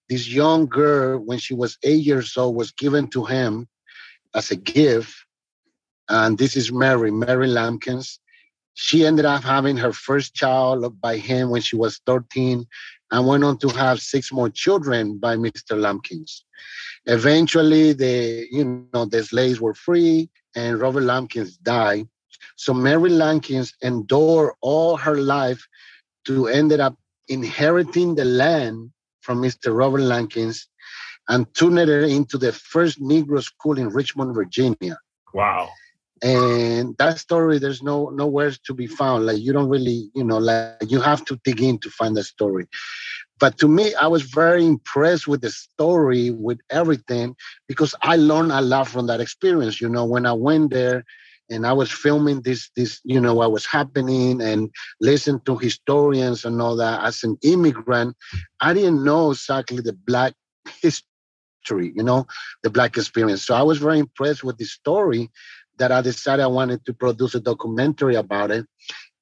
this 0.08 0.28
young 0.28 0.66
girl, 0.66 1.18
when 1.18 1.38
she 1.38 1.54
was 1.54 1.76
eight 1.82 2.04
years 2.04 2.36
old, 2.36 2.56
was 2.56 2.70
given 2.70 3.08
to 3.08 3.24
him 3.24 3.68
as 4.34 4.50
a 4.50 4.56
gift. 4.56 5.14
And 6.08 6.38
this 6.38 6.56
is 6.56 6.72
Mary, 6.72 7.10
Mary 7.10 7.48
Lumpkins. 7.48 8.20
She 8.74 9.04
ended 9.04 9.24
up 9.24 9.42
having 9.42 9.76
her 9.76 9.92
first 9.92 10.34
child 10.34 11.00
by 11.00 11.16
him 11.16 11.50
when 11.50 11.60
she 11.60 11.76
was 11.76 12.00
13 12.06 12.64
and 13.10 13.26
went 13.26 13.44
on 13.44 13.58
to 13.58 13.68
have 13.70 14.00
six 14.00 14.32
more 14.32 14.48
children 14.48 15.18
by 15.18 15.36
Mr. 15.36 15.78
Lumpkins. 15.78 16.44
Eventually, 17.06 17.92
the 17.92 18.46
you 18.50 18.86
know 18.92 19.04
the 19.04 19.24
slaves 19.24 19.60
were 19.60 19.74
free, 19.74 20.28
and 20.54 20.80
Robert 20.80 21.02
Lumpkins 21.02 21.56
died. 21.56 22.06
So 22.56 22.74
Mary 22.74 23.10
Lumpkins 23.10 23.74
endured 23.82 24.52
all 24.60 24.96
her 24.96 25.16
life 25.16 25.66
to 26.28 26.46
ended 26.46 26.78
up 26.78 26.94
inheriting 27.28 28.14
the 28.14 28.24
land 28.24 28.90
from 29.22 29.40
Mr. 29.42 29.76
Robert 29.76 30.02
Lumpkins 30.02 30.68
and 31.28 31.52
turned 31.54 31.78
it 31.78 31.88
into 31.88 32.36
the 32.38 32.52
first 32.52 33.00
Negro 33.00 33.42
school 33.42 33.78
in 33.78 33.88
Richmond, 33.88 34.34
Virginia. 34.34 34.98
Wow. 35.32 35.70
And 36.22 36.96
that 36.98 37.18
story, 37.18 37.58
there's 37.58 37.82
no 37.82 38.10
nowhere 38.10 38.52
to 38.66 38.74
be 38.74 38.86
found. 38.86 39.24
Like 39.24 39.38
you 39.38 39.52
don't 39.52 39.68
really, 39.70 40.10
you 40.14 40.24
know, 40.24 40.38
like 40.38 40.90
you 40.90 41.00
have 41.00 41.24
to 41.26 41.40
dig 41.44 41.62
in 41.62 41.78
to 41.78 41.90
find 41.90 42.14
the 42.14 42.24
story. 42.24 42.66
But 43.38 43.56
to 43.58 43.68
me, 43.68 43.94
I 43.94 44.08
was 44.08 44.22
very 44.22 44.66
impressed 44.66 45.28
with 45.28 45.40
the 45.42 45.50
story, 45.50 46.30
with 46.30 46.58
everything, 46.70 47.36
because 47.68 47.94
I 48.02 48.16
learned 48.16 48.52
a 48.52 48.60
lot 48.60 48.88
from 48.88 49.06
that 49.06 49.20
experience. 49.20 49.80
You 49.80 49.88
know, 49.88 50.04
when 50.04 50.26
I 50.26 50.32
went 50.32 50.72
there 50.72 51.04
and 51.50 51.66
I 51.66 51.72
was 51.72 51.90
filming 51.90 52.42
this, 52.42 52.70
this, 52.76 53.00
you 53.04 53.20
know, 53.20 53.34
what 53.34 53.52
was 53.52 53.66
happening 53.66 54.40
and 54.42 54.70
listen 55.00 55.40
to 55.46 55.56
historians 55.56 56.44
and 56.44 56.60
all 56.60 56.76
that. 56.76 57.02
As 57.02 57.22
an 57.24 57.38
immigrant, 57.42 58.16
I 58.60 58.74
didn't 58.74 59.04
know 59.04 59.30
exactly 59.30 59.80
the 59.80 59.92
black 59.92 60.34
history, 60.82 61.92
you 61.94 62.02
know, 62.02 62.26
the 62.62 62.70
black 62.70 62.96
experience. 62.96 63.46
So 63.46 63.54
I 63.54 63.62
was 63.62 63.78
very 63.78 63.98
impressed 63.98 64.44
with 64.44 64.58
the 64.58 64.64
story 64.64 65.30
that 65.78 65.92
I 65.92 66.00
decided 66.00 66.42
I 66.42 66.48
wanted 66.48 66.84
to 66.86 66.92
produce 66.92 67.34
a 67.34 67.40
documentary 67.40 68.16
about 68.16 68.50
it. 68.50 68.66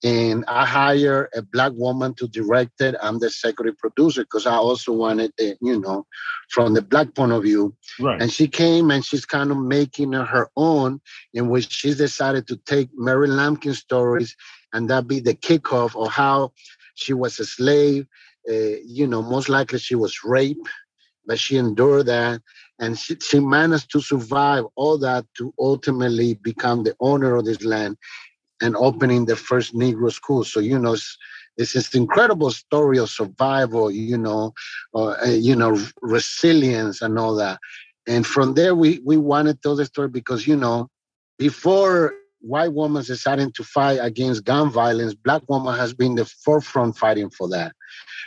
And 0.05 0.45
I 0.47 0.67
hire 0.67 1.31
a 1.35 1.43
black 1.43 1.73
woman 1.75 2.15
to 2.15 2.29
direct 2.29 2.81
it. 2.81 2.95
I'm 3.03 3.19
the 3.19 3.27
executive 3.27 3.79
producer 3.79 4.23
because 4.23 4.47
I 4.47 4.55
also 4.55 4.93
wanted 4.93 5.33
it, 5.39 5.59
you 5.63 5.81
know, 5.81 6.07
from 6.51 6.75
the 6.75 6.83
black 6.83 7.15
point 7.15 7.33
of 7.33 7.43
view. 7.43 7.75
Right. 7.99 8.21
And 8.21 8.31
she 8.31 8.47
came 8.47 8.91
and 8.91 9.05
she's 9.05 9.25
kind 9.25 9.51
of 9.51 9.57
making 9.57 10.13
her 10.13 10.51
own, 10.57 11.01
in 11.33 11.49
which 11.49 11.73
she's 11.73 11.97
decided 11.97 12.47
to 12.49 12.57
take 12.67 12.91
Mary 12.95 13.27
Lumpkin 13.27 13.75
stories 13.75 14.37
and 14.73 14.91
that 14.91 15.09
be 15.09 15.21
the 15.21 15.35
kickoff 15.35 15.97
of 16.01 16.13
how 16.13 16.53
she 16.95 17.15
was 17.15 17.41
a 17.41 17.47
slave. 17.47 18.07
Uh, 18.49 18.79
you 18.85 19.07
know, 19.07 19.23
most 19.23 19.49
likely 19.49 19.79
she 19.79 19.95
was 19.95 20.23
raped, 20.25 20.69
but 21.27 21.39
she 21.39 21.57
endured 21.57 22.07
that. 22.07 22.43
And 22.79 22.99
she, 22.99 23.17
she 23.17 23.41
managed 23.41 23.91
to 23.93 24.01
survive 24.03 24.65
all 24.77 24.99
that 24.99 25.25
to 25.39 25.55
ultimately 25.59 26.35
become 26.35 26.85
the 26.85 26.95
owner 27.01 27.37
of 27.37 27.47
this 27.47 27.65
land 27.65 27.97
and 28.61 28.77
opening 28.77 29.27
the 29.27 29.37
first 29.37 29.75
Negro 29.75 30.13
school. 30.13 30.45
So 30.45 30.61
you 30.61 30.79
know, 30.79 30.95
it's, 30.95 31.17
it's 31.57 31.73
this 31.73 31.95
incredible 31.95 32.51
story 32.51 32.99
of 32.99 33.11
survival. 33.11 33.91
You 33.91 34.19
know, 34.19 34.53
uh, 34.95 35.17
you 35.27 35.57
know, 35.57 35.79
resilience 36.03 37.03
and 37.03 37.19
all 37.19 37.35
that. 37.37 37.59
And 38.07 38.27
from 38.27 38.55
there, 38.55 38.75
we 38.75 39.01
we 39.05 39.17
wanted 39.17 39.55
to 39.55 39.61
tell 39.63 39.77
the 39.77 39.87
story 39.87 40.09
because 40.09 40.47
you 40.47 40.57
know, 40.57 40.89
before 41.39 42.15
white 42.41 42.73
women 42.73 43.03
deciding 43.03 43.53
to 43.53 43.65
fight 43.65 43.99
against 44.01 44.45
gun 44.45 44.71
violence, 44.71 45.15
black 45.15 45.43
woman 45.49 45.77
has 45.77 45.93
been 45.93 46.15
the 46.15 46.25
forefront 46.25 46.97
fighting 46.97 47.31
for 47.31 47.49
that. 47.49 47.73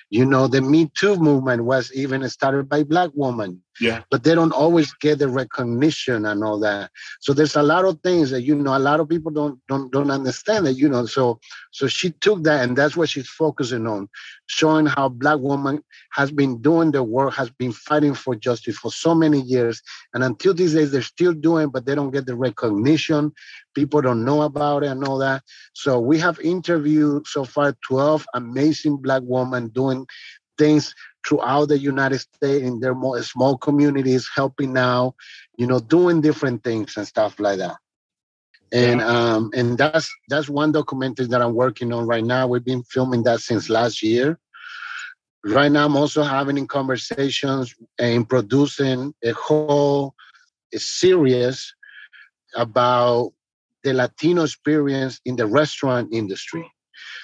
You 0.09 0.25
know, 0.25 0.47
the 0.47 0.61
Me 0.61 0.89
Too 0.95 1.15
movement 1.17 1.65
was 1.65 1.91
even 1.93 2.27
started 2.29 2.67
by 2.67 2.83
black 2.83 3.11
women. 3.13 3.61
Yeah. 3.79 4.01
But 4.11 4.23
they 4.23 4.35
don't 4.35 4.51
always 4.51 4.91
get 4.95 5.19
the 5.19 5.29
recognition 5.29 6.25
and 6.25 6.43
all 6.43 6.59
that. 6.59 6.91
So 7.21 7.33
there's 7.33 7.55
a 7.55 7.63
lot 7.63 7.85
of 7.85 7.99
things 8.01 8.29
that 8.31 8.41
you 8.41 8.55
know 8.55 8.75
a 8.75 8.79
lot 8.79 8.99
of 8.99 9.07
people 9.07 9.31
don't 9.31 9.59
don't 9.67 9.91
don't 9.91 10.11
understand 10.11 10.65
that, 10.65 10.73
you 10.73 10.89
know. 10.89 11.05
So 11.05 11.39
so 11.71 11.87
she 11.87 12.11
took 12.11 12.43
that 12.43 12.67
and 12.67 12.77
that's 12.77 12.97
what 12.97 13.09
she's 13.09 13.29
focusing 13.29 13.87
on, 13.87 14.09
showing 14.47 14.85
how 14.85 15.09
black 15.09 15.39
woman 15.39 15.81
has 16.11 16.31
been 16.31 16.61
doing 16.61 16.91
the 16.91 17.03
work, 17.03 17.33
has 17.35 17.49
been 17.51 17.71
fighting 17.71 18.15
for 18.15 18.35
justice 18.35 18.77
for 18.77 18.91
so 18.91 19.15
many 19.15 19.41
years. 19.41 19.81
And 20.13 20.23
until 20.23 20.53
these 20.53 20.73
days 20.73 20.91
they're 20.91 21.01
still 21.01 21.33
doing, 21.33 21.69
but 21.69 21.85
they 21.85 21.95
don't 21.95 22.11
get 22.11 22.25
the 22.25 22.35
recognition. 22.35 23.31
People 23.75 24.01
don't 24.01 24.25
know 24.25 24.41
about 24.41 24.83
it 24.83 24.87
and 24.87 25.03
all 25.05 25.19
that. 25.19 25.43
So 25.73 25.99
we 25.99 26.19
have 26.19 26.39
interviewed 26.41 27.27
so 27.27 27.45
far 27.45 27.77
12 27.87 28.25
amazing 28.33 28.97
black 28.97 29.21
women 29.23 29.69
doing 29.69 29.98
things 30.57 30.93
throughout 31.25 31.69
the 31.69 31.79
United 31.79 32.19
States 32.19 32.63
in 32.63 32.79
their 32.79 32.95
more 32.95 33.21
small 33.23 33.57
communities, 33.57 34.29
helping 34.33 34.77
out, 34.77 35.15
you 35.57 35.67
know, 35.67 35.79
doing 35.79 36.21
different 36.21 36.63
things 36.63 36.97
and 36.97 37.07
stuff 37.07 37.39
like 37.39 37.57
that. 37.59 37.77
And 38.71 39.01
um, 39.01 39.49
and 39.55 39.77
that's 39.77 40.13
that's 40.27 40.47
one 40.47 40.71
documentary 40.71 41.25
that 41.27 41.41
I'm 41.41 41.55
working 41.55 41.91
on 41.91 42.05
right 42.05 42.23
now. 42.23 42.47
We've 42.47 42.63
been 42.63 42.83
filming 42.83 43.23
that 43.23 43.39
since 43.39 43.67
last 43.67 44.03
year. 44.03 44.37
Right 45.43 45.71
now, 45.71 45.85
I'm 45.85 45.95
also 45.95 46.21
having 46.21 46.67
conversations 46.67 47.73
and 47.97 48.29
producing 48.29 49.13
a 49.23 49.31
whole 49.31 50.13
series 50.75 51.73
about 52.55 53.31
the 53.83 53.93
Latino 53.93 54.43
experience 54.43 55.19
in 55.25 55.35
the 55.35 55.47
restaurant 55.47 56.09
industry. 56.11 56.69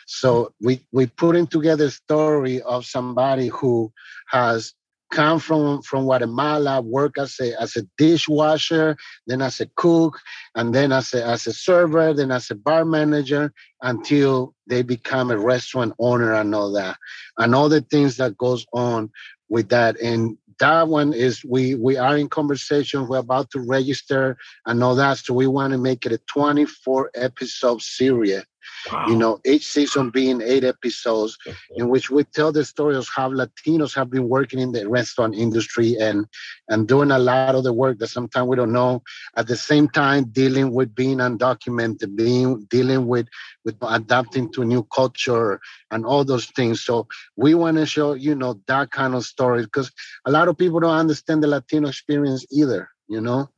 So 0.08 0.54
we 0.62 0.86
we 0.92 1.08
putting 1.08 1.48
together 1.48 1.86
a 1.86 1.92
story 1.92 2.62
of 2.62 2.86
somebody 2.86 3.48
who 3.48 3.92
has 4.28 4.74
come 5.12 5.40
from 5.40 5.82
from 5.82 6.06
Guatemala, 6.06 6.82
work 6.82 7.18
as 7.18 7.36
a 7.40 7.60
as 7.62 7.76
a 7.76 7.84
dishwasher, 7.98 8.98
then 9.28 9.42
as 9.42 9.60
a 9.60 9.68
cook, 9.76 10.20
and 10.56 10.74
then 10.74 10.92
as 10.92 11.14
a 11.14 11.26
as 11.26 11.48
a 11.48 11.54
server, 11.54 12.14
then 12.14 12.32
as 12.32 12.52
a 12.52 12.56
bar 12.56 12.86
manager, 12.86 13.54
until 13.82 14.54
they 14.68 14.82
become 14.82 15.32
a 15.32 15.38
restaurant 15.38 15.94
owner 16.00 16.34
and 16.34 16.54
all 16.54 16.72
that, 16.74 16.98
and 17.38 17.56
all 17.56 17.70
the 17.70 17.82
things 17.82 18.18
that 18.18 18.38
goes 18.38 18.66
on 18.74 19.10
with 19.50 19.70
that. 19.70 20.00
And 20.00 20.38
that 20.60 20.88
one 20.88 21.14
is 21.14 21.44
we 21.46 21.76
we 21.76 21.98
are 21.98 22.18
in 22.18 22.30
conversation. 22.30 23.08
We're 23.08 23.20
about 23.20 23.52
to 23.52 23.60
register 23.60 24.38
and 24.66 24.84
all 24.84 24.96
that, 24.96 25.18
so 25.18 25.34
we 25.34 25.48
want 25.48 25.72
to 25.74 25.78
make 25.78 26.06
it 26.06 26.12
a 26.12 26.20
24 26.28 27.12
episode 27.16 27.82
series 27.82 28.44
Wow. 28.92 29.06
you 29.08 29.16
know, 29.16 29.40
each 29.46 29.68
season 29.68 30.10
being 30.10 30.42
eight 30.42 30.64
episodes 30.64 31.38
in 31.76 31.90
which 31.90 32.10
we 32.10 32.24
tell 32.24 32.52
the 32.52 32.64
story 32.64 32.96
of 32.96 33.08
how 33.16 33.30
Latinos 33.30 33.96
have 33.96 34.10
been 34.10 34.30
working 34.30 34.60
in 34.60 34.72
the 34.72 34.88
restaurant 34.88 35.36
industry 35.36 35.96
and 36.00 36.26
and 36.70 36.88
doing 36.88 37.12
a 37.12 37.20
lot 37.20 37.56
of 37.56 37.64
the 37.64 37.74
work 37.74 38.00
that 38.00 38.08
sometimes 38.08 38.48
we 38.48 38.56
don't 38.56 38.72
know. 38.74 39.02
At 39.36 39.48
the 39.48 39.56
same 39.56 39.88
time, 39.88 40.26
dealing 40.26 40.72
with 40.74 40.94
being 40.96 41.18
undocumented, 41.18 42.16
being 42.16 42.66
dealing 42.70 43.08
with 43.08 43.28
with 43.64 43.76
adapting 43.82 44.52
to 44.54 44.64
new 44.64 44.84
culture 44.84 45.60
and 45.92 46.06
all 46.06 46.24
those 46.24 46.46
things. 46.48 46.82
So 46.84 47.08
we 47.36 47.56
want 47.56 47.78
to 47.78 47.86
show, 47.86 48.14
you 48.14 48.36
know, 48.36 48.62
that 48.68 48.92
kind 48.92 49.16
of 49.16 49.26
story 49.26 49.64
because 49.64 49.92
a 50.26 50.32
lot 50.32 50.48
of 50.48 50.58
people 50.58 50.80
don't 50.80 50.92
understand 50.92 51.44
the 51.44 51.48
Latino 51.48 51.88
experience 51.90 52.46
either, 52.52 52.90
you 53.08 53.22
know. 53.22 53.50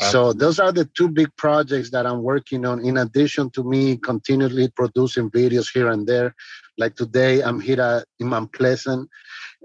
So 0.00 0.32
those 0.32 0.60
are 0.60 0.70
the 0.70 0.84
two 0.96 1.08
big 1.08 1.34
projects 1.36 1.90
that 1.90 2.06
I'm 2.06 2.22
working 2.22 2.64
on. 2.64 2.84
In 2.84 2.98
addition 2.98 3.50
to 3.50 3.64
me 3.64 3.96
continually 3.96 4.68
producing 4.68 5.30
videos 5.30 5.72
here 5.72 5.88
and 5.88 6.06
there, 6.06 6.34
like 6.78 6.94
today 6.94 7.42
I'm 7.42 7.60
here 7.60 7.80
at 7.80 8.04
Mount 8.20 8.52
Pleasant, 8.52 9.08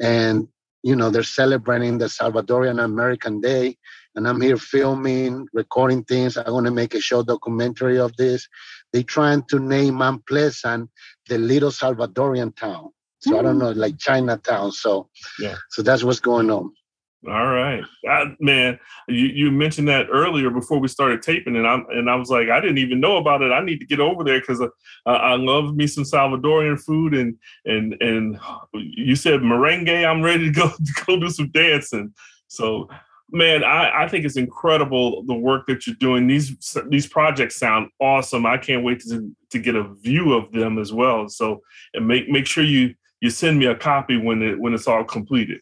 and 0.01 0.47
you 0.81 0.95
know 0.95 1.11
they're 1.11 1.23
celebrating 1.23 1.99
the 1.99 2.05
Salvadorian 2.05 2.83
American 2.83 3.41
Day, 3.41 3.77
and 4.15 4.27
I'm 4.27 4.41
here 4.41 4.57
filming, 4.57 5.47
recording 5.53 6.03
things. 6.03 6.35
I 6.35 6.49
want 6.49 6.65
to 6.65 6.71
make 6.71 6.95
a 6.95 6.99
show 6.99 7.21
documentary 7.21 7.99
of 7.99 8.15
this. 8.17 8.47
They're 8.91 9.03
trying 9.03 9.43
to 9.49 9.59
name 9.59 9.95
Mount 9.95 10.25
Pleasant 10.25 10.89
the 11.29 11.37
little 11.37 11.71
Salvadorian 11.71 12.55
town. 12.55 12.89
So 13.19 13.39
I 13.39 13.41
don't 13.41 13.55
mm. 13.55 13.59
know, 13.59 13.71
like 13.71 13.97
Chinatown. 13.99 14.71
So 14.71 15.09
Yeah. 15.39 15.55
so 15.69 15.81
that's 15.81 16.03
what's 16.03 16.19
going 16.19 16.49
on. 16.49 16.73
All 17.25 17.47
right, 17.47 17.83
I, 18.05 18.35
man. 18.41 18.77
You, 19.07 19.27
you 19.27 19.51
mentioned 19.51 19.87
that 19.87 20.07
earlier 20.11 20.49
before 20.49 20.79
we 20.79 20.89
started 20.89 21.21
taping, 21.21 21.55
and 21.55 21.65
I 21.65 21.75
and 21.89 22.09
I 22.09 22.15
was 22.15 22.29
like, 22.29 22.49
I 22.49 22.59
didn't 22.59 22.79
even 22.79 22.99
know 22.99 23.15
about 23.15 23.41
it. 23.41 23.51
I 23.51 23.63
need 23.63 23.79
to 23.79 23.85
get 23.85 24.01
over 24.01 24.25
there 24.25 24.41
because 24.41 24.59
uh, 24.59 24.67
I 25.05 25.35
love 25.35 25.73
me 25.73 25.87
some 25.87 26.03
Salvadorian 26.03 26.81
food, 26.81 27.13
and 27.13 27.37
and 27.63 27.95
and 28.01 28.37
you 28.73 29.15
said 29.15 29.39
merengue. 29.39 30.05
I'm 30.05 30.21
ready 30.21 30.45
to 30.45 30.51
go 30.51 30.69
to 30.85 31.03
go 31.05 31.17
do 31.17 31.29
some 31.29 31.49
dancing. 31.51 32.13
So, 32.47 32.89
man, 33.31 33.63
I, 33.63 34.03
I 34.03 34.07
think 34.09 34.25
it's 34.25 34.37
incredible 34.37 35.23
the 35.23 35.33
work 35.33 35.65
that 35.67 35.87
you're 35.87 35.95
doing. 36.01 36.27
These 36.27 36.77
these 36.89 37.07
projects 37.07 37.55
sound 37.55 37.89
awesome. 38.01 38.45
I 38.45 38.57
can't 38.57 38.83
wait 38.83 38.99
to 39.01 39.31
to 39.51 39.59
get 39.59 39.75
a 39.75 39.93
view 40.01 40.33
of 40.33 40.51
them 40.51 40.77
as 40.77 40.91
well. 40.91 41.29
So, 41.29 41.61
and 41.93 42.05
make 42.05 42.27
make 42.27 42.47
sure 42.47 42.65
you 42.65 42.95
you 43.21 43.29
send 43.29 43.57
me 43.57 43.67
a 43.67 43.75
copy 43.75 44.17
when 44.17 44.41
it 44.41 44.59
when 44.59 44.73
it's 44.73 44.89
all 44.89 45.05
completed. 45.05 45.61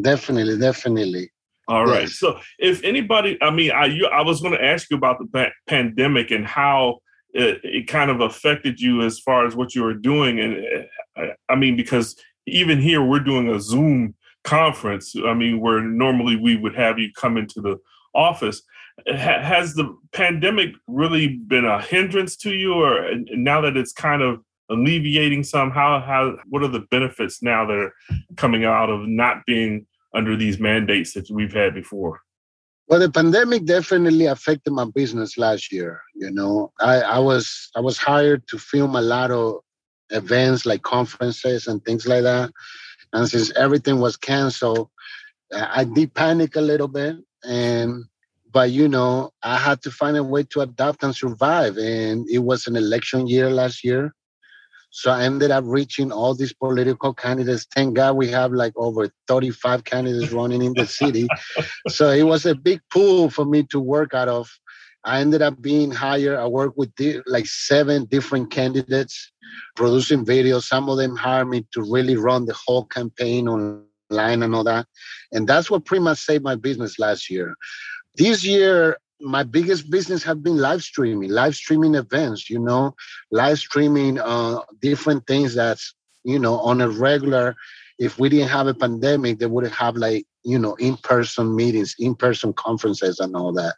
Definitely, 0.00 0.58
definitely. 0.58 1.30
All 1.68 1.84
right. 1.84 2.02
Yes. 2.02 2.18
So, 2.18 2.38
if 2.58 2.82
anybody, 2.84 3.38
I 3.42 3.50
mean, 3.50 3.72
I 3.72 3.86
you, 3.86 4.06
I 4.06 4.22
was 4.22 4.40
going 4.40 4.52
to 4.52 4.64
ask 4.64 4.90
you 4.90 4.96
about 4.96 5.18
the 5.18 5.26
pa- 5.26 5.52
pandemic 5.66 6.30
and 6.30 6.46
how 6.46 6.98
it, 7.32 7.60
it 7.64 7.88
kind 7.88 8.10
of 8.10 8.20
affected 8.20 8.80
you 8.80 9.02
as 9.02 9.18
far 9.18 9.46
as 9.46 9.56
what 9.56 9.74
you 9.74 9.82
were 9.82 9.94
doing, 9.94 10.38
and 10.38 10.64
uh, 11.16 11.20
I, 11.20 11.52
I 11.52 11.56
mean, 11.56 11.76
because 11.76 12.16
even 12.46 12.80
here 12.80 13.02
we're 13.02 13.20
doing 13.20 13.48
a 13.48 13.60
Zoom 13.60 14.14
conference. 14.44 15.14
I 15.26 15.34
mean, 15.34 15.60
where 15.60 15.82
normally 15.82 16.36
we 16.36 16.56
would 16.56 16.76
have 16.76 16.98
you 16.98 17.10
come 17.14 17.36
into 17.36 17.60
the 17.60 17.78
office. 18.14 18.62
Ha- 19.08 19.42
has 19.42 19.74
the 19.74 19.94
pandemic 20.12 20.70
really 20.86 21.36
been 21.36 21.64
a 21.64 21.82
hindrance 21.82 22.36
to 22.38 22.54
you, 22.54 22.74
or 22.74 23.10
now 23.32 23.60
that 23.60 23.76
it's 23.76 23.92
kind 23.92 24.22
of 24.22 24.40
alleviating 24.70 25.44
some? 25.44 25.70
How 25.70 26.00
how 26.00 26.36
what 26.48 26.62
are 26.62 26.68
the 26.68 26.86
benefits 26.90 27.42
now 27.42 27.66
that 27.66 27.76
are 27.76 27.92
coming 28.36 28.64
out 28.64 28.90
of 28.90 29.06
not 29.06 29.44
being 29.46 29.86
under 30.14 30.36
these 30.36 30.58
mandates 30.58 31.12
that 31.14 31.30
we've 31.30 31.52
had 31.52 31.74
before? 31.74 32.20
Well, 32.88 33.00
the 33.00 33.10
pandemic 33.10 33.64
definitely 33.64 34.26
affected 34.26 34.72
my 34.72 34.84
business 34.94 35.36
last 35.36 35.72
year. 35.72 36.00
You 36.14 36.30
know, 36.30 36.72
I, 36.80 37.00
I 37.00 37.18
was 37.18 37.70
I 37.74 37.80
was 37.80 37.98
hired 37.98 38.46
to 38.48 38.58
film 38.58 38.94
a 38.94 39.02
lot 39.02 39.30
of 39.30 39.60
events 40.10 40.64
like 40.64 40.82
conferences 40.82 41.66
and 41.66 41.84
things 41.84 42.06
like 42.06 42.22
that, 42.22 42.50
and 43.12 43.28
since 43.28 43.50
everything 43.56 43.98
was 43.98 44.16
canceled, 44.16 44.88
I 45.52 45.84
did 45.84 46.14
panic 46.14 46.56
a 46.56 46.60
little 46.60 46.88
bit. 46.88 47.16
And 47.44 48.04
but 48.52 48.70
you 48.70 48.88
know, 48.88 49.32
I 49.42 49.58
had 49.58 49.82
to 49.82 49.90
find 49.90 50.16
a 50.16 50.24
way 50.24 50.44
to 50.44 50.60
adapt 50.60 51.02
and 51.02 51.14
survive. 51.14 51.76
And 51.76 52.26
it 52.30 52.38
was 52.38 52.66
an 52.66 52.76
election 52.76 53.26
year 53.26 53.50
last 53.50 53.84
year. 53.84 54.14
So 54.96 55.10
I 55.10 55.24
ended 55.24 55.50
up 55.50 55.62
reaching 55.66 56.10
all 56.10 56.34
these 56.34 56.54
political 56.54 57.12
candidates. 57.12 57.66
Thank 57.74 57.96
God 57.96 58.16
we 58.16 58.28
have 58.28 58.52
like 58.52 58.72
over 58.76 59.10
35 59.28 59.84
candidates 59.84 60.32
running 60.32 60.62
in 60.62 60.72
the 60.72 60.86
city. 60.86 61.28
so 61.88 62.08
it 62.08 62.22
was 62.22 62.46
a 62.46 62.54
big 62.54 62.80
pool 62.90 63.28
for 63.28 63.44
me 63.44 63.64
to 63.64 63.78
work 63.78 64.14
out 64.14 64.28
of. 64.28 64.48
I 65.04 65.20
ended 65.20 65.42
up 65.42 65.60
being 65.60 65.90
hired. 65.90 66.38
I 66.38 66.46
worked 66.46 66.78
with 66.78 66.92
like 67.26 67.44
seven 67.44 68.06
different 68.06 68.50
candidates 68.50 69.32
producing 69.76 70.24
videos. 70.24 70.62
Some 70.62 70.88
of 70.88 70.96
them 70.96 71.14
hired 71.14 71.50
me 71.50 71.66
to 71.72 71.82
really 71.82 72.16
run 72.16 72.46
the 72.46 72.54
whole 72.54 72.86
campaign 72.86 73.48
online 73.48 74.42
and 74.42 74.54
all 74.54 74.64
that. 74.64 74.86
And 75.30 75.46
that's 75.46 75.70
what 75.70 75.84
pretty 75.84 76.04
much 76.04 76.20
saved 76.20 76.42
my 76.42 76.54
business 76.56 76.98
last 76.98 77.28
year. 77.28 77.54
This 78.14 78.42
year, 78.42 78.96
my 79.20 79.42
biggest 79.42 79.90
business 79.90 80.22
have 80.22 80.42
been 80.42 80.58
live 80.58 80.82
streaming, 80.82 81.30
live 81.30 81.54
streaming 81.54 81.94
events, 81.94 82.50
you 82.50 82.58
know, 82.58 82.94
live 83.30 83.58
streaming 83.58 84.18
uh, 84.18 84.60
different 84.80 85.26
things 85.26 85.54
that's, 85.54 85.94
you 86.24 86.38
know, 86.38 86.58
on 86.58 86.80
a 86.80 86.88
regular. 86.88 87.56
If 87.98 88.18
we 88.18 88.28
didn't 88.28 88.50
have 88.50 88.66
a 88.66 88.74
pandemic, 88.74 89.38
they 89.38 89.46
wouldn't 89.46 89.72
have 89.72 89.96
like, 89.96 90.26
you 90.44 90.58
know, 90.58 90.74
in-person 90.74 91.56
meetings, 91.56 91.94
in-person 91.98 92.52
conferences 92.52 93.20
and 93.20 93.34
all 93.34 93.52
that. 93.54 93.74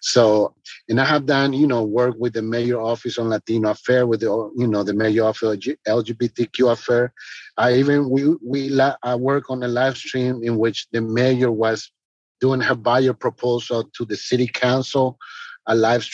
So, 0.00 0.54
and 0.88 1.00
I 1.00 1.04
have 1.04 1.26
done, 1.26 1.52
you 1.52 1.66
know, 1.66 1.84
work 1.84 2.14
with 2.18 2.32
the 2.32 2.42
mayor 2.42 2.80
office 2.80 3.18
on 3.18 3.28
Latino 3.28 3.70
affair, 3.70 4.06
with 4.06 4.20
the, 4.20 4.50
you 4.56 4.66
know, 4.66 4.82
the 4.82 4.94
mayor 4.94 5.24
office 5.24 5.58
LGBTQ 5.86 6.72
affair. 6.72 7.12
I 7.58 7.74
even, 7.74 8.08
we, 8.08 8.34
we, 8.42 8.80
I 9.02 9.14
work 9.16 9.50
on 9.50 9.62
a 9.62 9.68
live 9.68 9.98
stream 9.98 10.40
in 10.42 10.56
which 10.56 10.88
the 10.92 11.02
mayor 11.02 11.50
was 11.50 11.92
doing 12.40 12.60
her 12.60 12.74
buyer 12.74 13.12
proposal 13.12 13.84
to 13.94 14.04
the 14.04 14.16
city 14.16 14.46
council, 14.46 15.18
a 15.66 15.74
live 15.74 16.04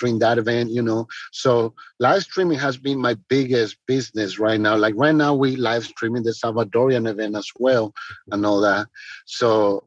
stream 0.00 0.18
that 0.18 0.38
event, 0.38 0.70
you 0.70 0.82
know. 0.82 1.06
So 1.32 1.74
live 1.98 2.22
streaming 2.22 2.58
has 2.58 2.76
been 2.76 2.98
my 2.98 3.16
biggest 3.28 3.76
business 3.86 4.38
right 4.38 4.60
now. 4.60 4.76
Like 4.76 4.94
right 4.96 5.14
now, 5.14 5.34
we 5.34 5.56
live 5.56 5.84
streaming 5.84 6.22
the 6.22 6.30
Salvadorian 6.30 7.08
event 7.08 7.36
as 7.36 7.48
well 7.58 7.92
and 8.32 8.44
all 8.46 8.60
that. 8.62 8.88
So 9.26 9.86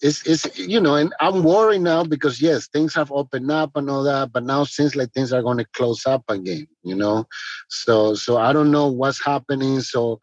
it's 0.00 0.26
it's 0.26 0.58
you 0.58 0.80
know, 0.80 0.96
and 0.96 1.14
I'm 1.20 1.42
worried 1.42 1.80
now 1.80 2.04
because 2.04 2.42
yes, 2.42 2.68
things 2.68 2.94
have 2.94 3.10
opened 3.10 3.50
up 3.50 3.70
and 3.74 3.88
all 3.88 4.02
that, 4.04 4.32
but 4.32 4.44
now 4.44 4.64
seems 4.64 4.94
like 4.94 5.12
things 5.12 5.32
are 5.32 5.42
going 5.42 5.58
to 5.58 5.66
close 5.72 6.04
up 6.04 6.24
again, 6.28 6.66
you 6.82 6.94
know. 6.94 7.26
So 7.68 8.14
so 8.14 8.36
I 8.36 8.52
don't 8.52 8.70
know 8.70 8.88
what's 8.88 9.24
happening. 9.24 9.80
So 9.80 10.20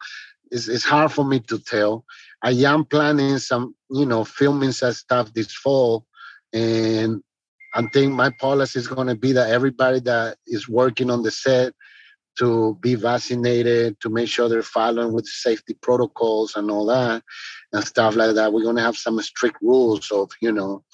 it's 0.52 0.68
it's 0.68 0.84
hard 0.84 1.10
for 1.10 1.24
me 1.24 1.40
to 1.40 1.58
tell. 1.58 2.04
I 2.42 2.50
am 2.50 2.84
planning 2.84 3.38
some, 3.38 3.74
you 3.90 4.06
know, 4.06 4.24
filming 4.24 4.72
some 4.72 4.92
stuff 4.92 5.32
this 5.32 5.52
fall, 5.52 6.06
and 6.52 7.22
I 7.74 7.82
think 7.92 8.12
my 8.12 8.30
policy 8.38 8.78
is 8.78 8.86
going 8.86 9.08
to 9.08 9.14
be 9.14 9.32
that 9.32 9.50
everybody 9.50 10.00
that 10.00 10.36
is 10.46 10.68
working 10.68 11.10
on 11.10 11.22
the 11.22 11.30
set 11.30 11.72
to 12.38 12.76
be 12.80 12.94
vaccinated, 12.94 13.98
to 14.00 14.08
make 14.08 14.28
sure 14.28 14.48
they're 14.48 14.62
following 14.62 15.12
with 15.12 15.26
safety 15.26 15.74
protocols 15.80 16.54
and 16.56 16.70
all 16.70 16.86
that, 16.86 17.22
and 17.72 17.84
stuff 17.84 18.14
like 18.16 18.34
that. 18.34 18.52
We're 18.52 18.62
going 18.62 18.76
to 18.76 18.82
have 18.82 18.96
some 18.96 19.20
strict 19.22 19.58
rules 19.62 20.10
of, 20.10 20.30
you 20.40 20.52
know, 20.52 20.84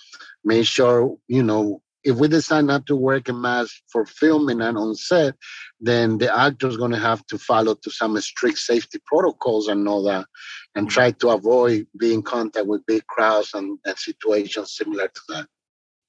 make 0.45 0.67
sure, 0.67 1.17
you 1.27 1.43
know, 1.43 1.83
if 2.05 2.17
we 2.17 2.29
decide 2.29 2.65
not 2.65 2.87
to 2.87 2.97
wear 2.97 3.21
a 3.27 3.33
mask 3.33 3.75
for 3.91 4.07
filming 4.07 4.61
and 4.61 4.79
on 4.79 4.95
set, 4.95 5.35
then 5.81 6.19
the 6.19 6.35
actor 6.35 6.69
is 6.69 6.77
going 6.77 6.93
to 6.93 6.99
have 6.99 7.27
to 7.27 7.39
follow 7.39 7.75
to 7.75 7.91
some 7.91 8.19
strict 8.21 8.59
safety 8.59 8.99
protocols 9.05 9.69
and 9.69 9.89
all 9.89 10.03
that, 10.05 10.27
and 10.75 10.87
mm-hmm. 10.87 10.95
try 10.95 11.11
to 11.11 11.31
avoid 11.31 11.87
being 11.99 12.15
in 12.15 12.23
contact 12.23 12.67
with 12.67 12.87
big 12.87 13.07
crowds 13.07 13.51
and, 13.55 13.79
and 13.85 13.99
situations 13.99 14.77
similar 14.77 15.09
to 15.09 15.21
that. 15.29 15.47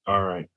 All 0.07 0.23
right. 0.23 0.47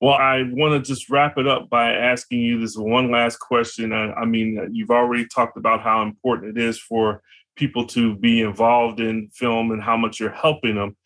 Well, 0.00 0.14
I 0.14 0.42
want 0.42 0.84
to 0.84 0.86
just 0.86 1.08
wrap 1.08 1.38
it 1.38 1.46
up 1.46 1.70
by 1.70 1.92
asking 1.92 2.40
you 2.40 2.60
this 2.60 2.76
one 2.76 3.10
last 3.10 3.38
question. 3.38 3.92
I, 3.92 4.12
I 4.12 4.24
mean, 4.24 4.58
uh, 4.58 4.66
you've 4.70 4.90
already 4.90 5.26
talked 5.26 5.56
about 5.56 5.82
how 5.82 6.02
important 6.02 6.58
it 6.58 6.62
is 6.62 6.78
for 6.78 7.22
people 7.56 7.86
to 7.86 8.16
be 8.16 8.40
involved 8.40 9.00
in 9.00 9.30
film 9.32 9.70
and 9.70 9.82
how 9.82 9.96
much 9.96 10.20
you're 10.20 10.30
helping 10.30 10.74
them 10.74 10.96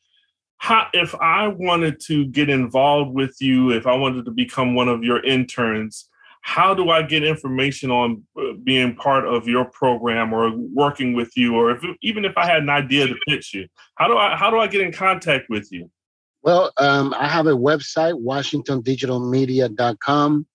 how 0.59 0.88
if 0.93 1.15
I 1.17 1.49
wanted 1.49 1.99
to 2.07 2.27
get 2.27 2.49
involved 2.50 3.15
with 3.15 3.37
you, 3.41 3.71
if 3.71 3.87
I 3.87 3.95
wanted 3.95 4.27
to 4.27 4.33
become 4.33 4.75
one 4.75 4.88
of 4.88 5.05
your 5.05 5.25
interns, 5.25 6.09
how 6.43 6.75
do 6.75 6.91
I 6.91 7.03
get 7.03 7.23
information 7.25 7.91
on 7.91 8.23
uh, 8.37 8.53
being 8.65 8.97
part 8.97 9.25
of 9.27 9.47
your 9.47 9.67
program 9.67 10.33
or 10.33 10.50
working 10.57 11.12
with 11.15 11.31
you, 11.37 11.55
or 11.57 11.71
if 11.71 11.85
even 12.03 12.25
if 12.25 12.37
I 12.37 12.47
had 12.47 12.62
an 12.62 12.71
idea 12.71 13.07
to 13.07 13.15
pitch 13.29 13.55
you, 13.55 13.69
how 13.97 14.09
do 14.09 14.17
I 14.17 14.35
how 14.37 14.50
do 14.50 14.59
I 14.59 14.67
get 14.67 14.81
in 14.81 14.91
contact 14.93 15.49
with 15.49 15.69
you? 15.71 15.88
Well, 16.43 16.73
um, 16.79 17.15
I 17.15 17.29
have 17.29 17.47
a 17.47 17.53
website, 17.53 18.21
WashingtonDigitalMedia.com. 18.25 20.47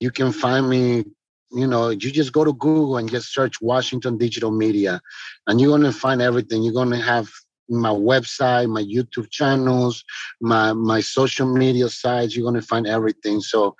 You 0.00 0.10
can 0.10 0.32
find 0.32 0.68
me. 0.68 1.04
You 1.52 1.68
know, 1.68 1.90
you 1.90 2.10
just 2.10 2.32
go 2.32 2.44
to 2.44 2.52
Google 2.54 2.96
and 2.96 3.08
just 3.08 3.32
search 3.32 3.60
Washington 3.60 4.18
Digital 4.18 4.50
Media, 4.50 5.00
and 5.46 5.60
you're 5.60 5.70
going 5.70 5.82
to 5.82 5.92
find 5.92 6.20
everything. 6.20 6.64
You're 6.64 6.72
going 6.72 6.90
to 6.90 6.96
have 6.96 7.28
my 7.68 7.90
website, 7.90 8.68
my 8.68 8.82
YouTube 8.82 9.30
channels, 9.30 10.04
my 10.40 10.72
my 10.72 11.00
social 11.00 11.46
media 11.52 11.88
sites. 11.88 12.36
You're 12.36 12.44
gonna 12.44 12.62
find 12.62 12.86
everything. 12.86 13.40
So 13.40 13.76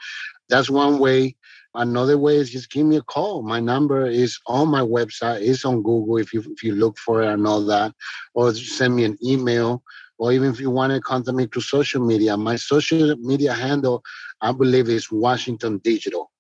that's 0.49 0.71
one 0.71 0.99
way. 0.99 1.37
Another 1.75 2.17
way 2.17 2.37
is 2.37 2.51
just 2.51 2.71
give 2.71 2.87
me 2.87 2.97
a 2.97 3.03
call. 3.03 3.43
My 3.43 3.61
number 3.61 4.07
is 4.07 4.39
on 4.47 4.69
my 4.69 4.81
website. 4.81 5.43
It's 5.43 5.65
on 5.65 5.83
Google 5.83 6.17
if 6.17 6.33
you 6.33 6.41
if 6.41 6.63
you 6.63 6.75
look 6.75 6.99
for 6.99 7.23
it 7.23 7.29
and 7.29 7.47
all 7.47 7.65
that, 7.67 7.93
or 8.35 8.55
send 8.55 8.97
me 8.97 9.05
an 9.05 9.19
email, 9.25 9.83
or 10.19 10.33
even 10.33 10.51
if 10.51 10.59
you 10.59 10.71
want 10.71 10.93
to 10.93 11.01
contact 11.01 11.37
me 11.37 11.47
through 11.47 11.63
social 11.63 12.05
media. 12.05 12.37
My 12.37 12.57
social 12.57 13.17
media 13.17 13.53
handle, 13.53 14.03
I 14.41 14.53
believe, 14.53 14.89
is 14.89 15.11
Washington 15.13 15.79
Digital 15.85 16.31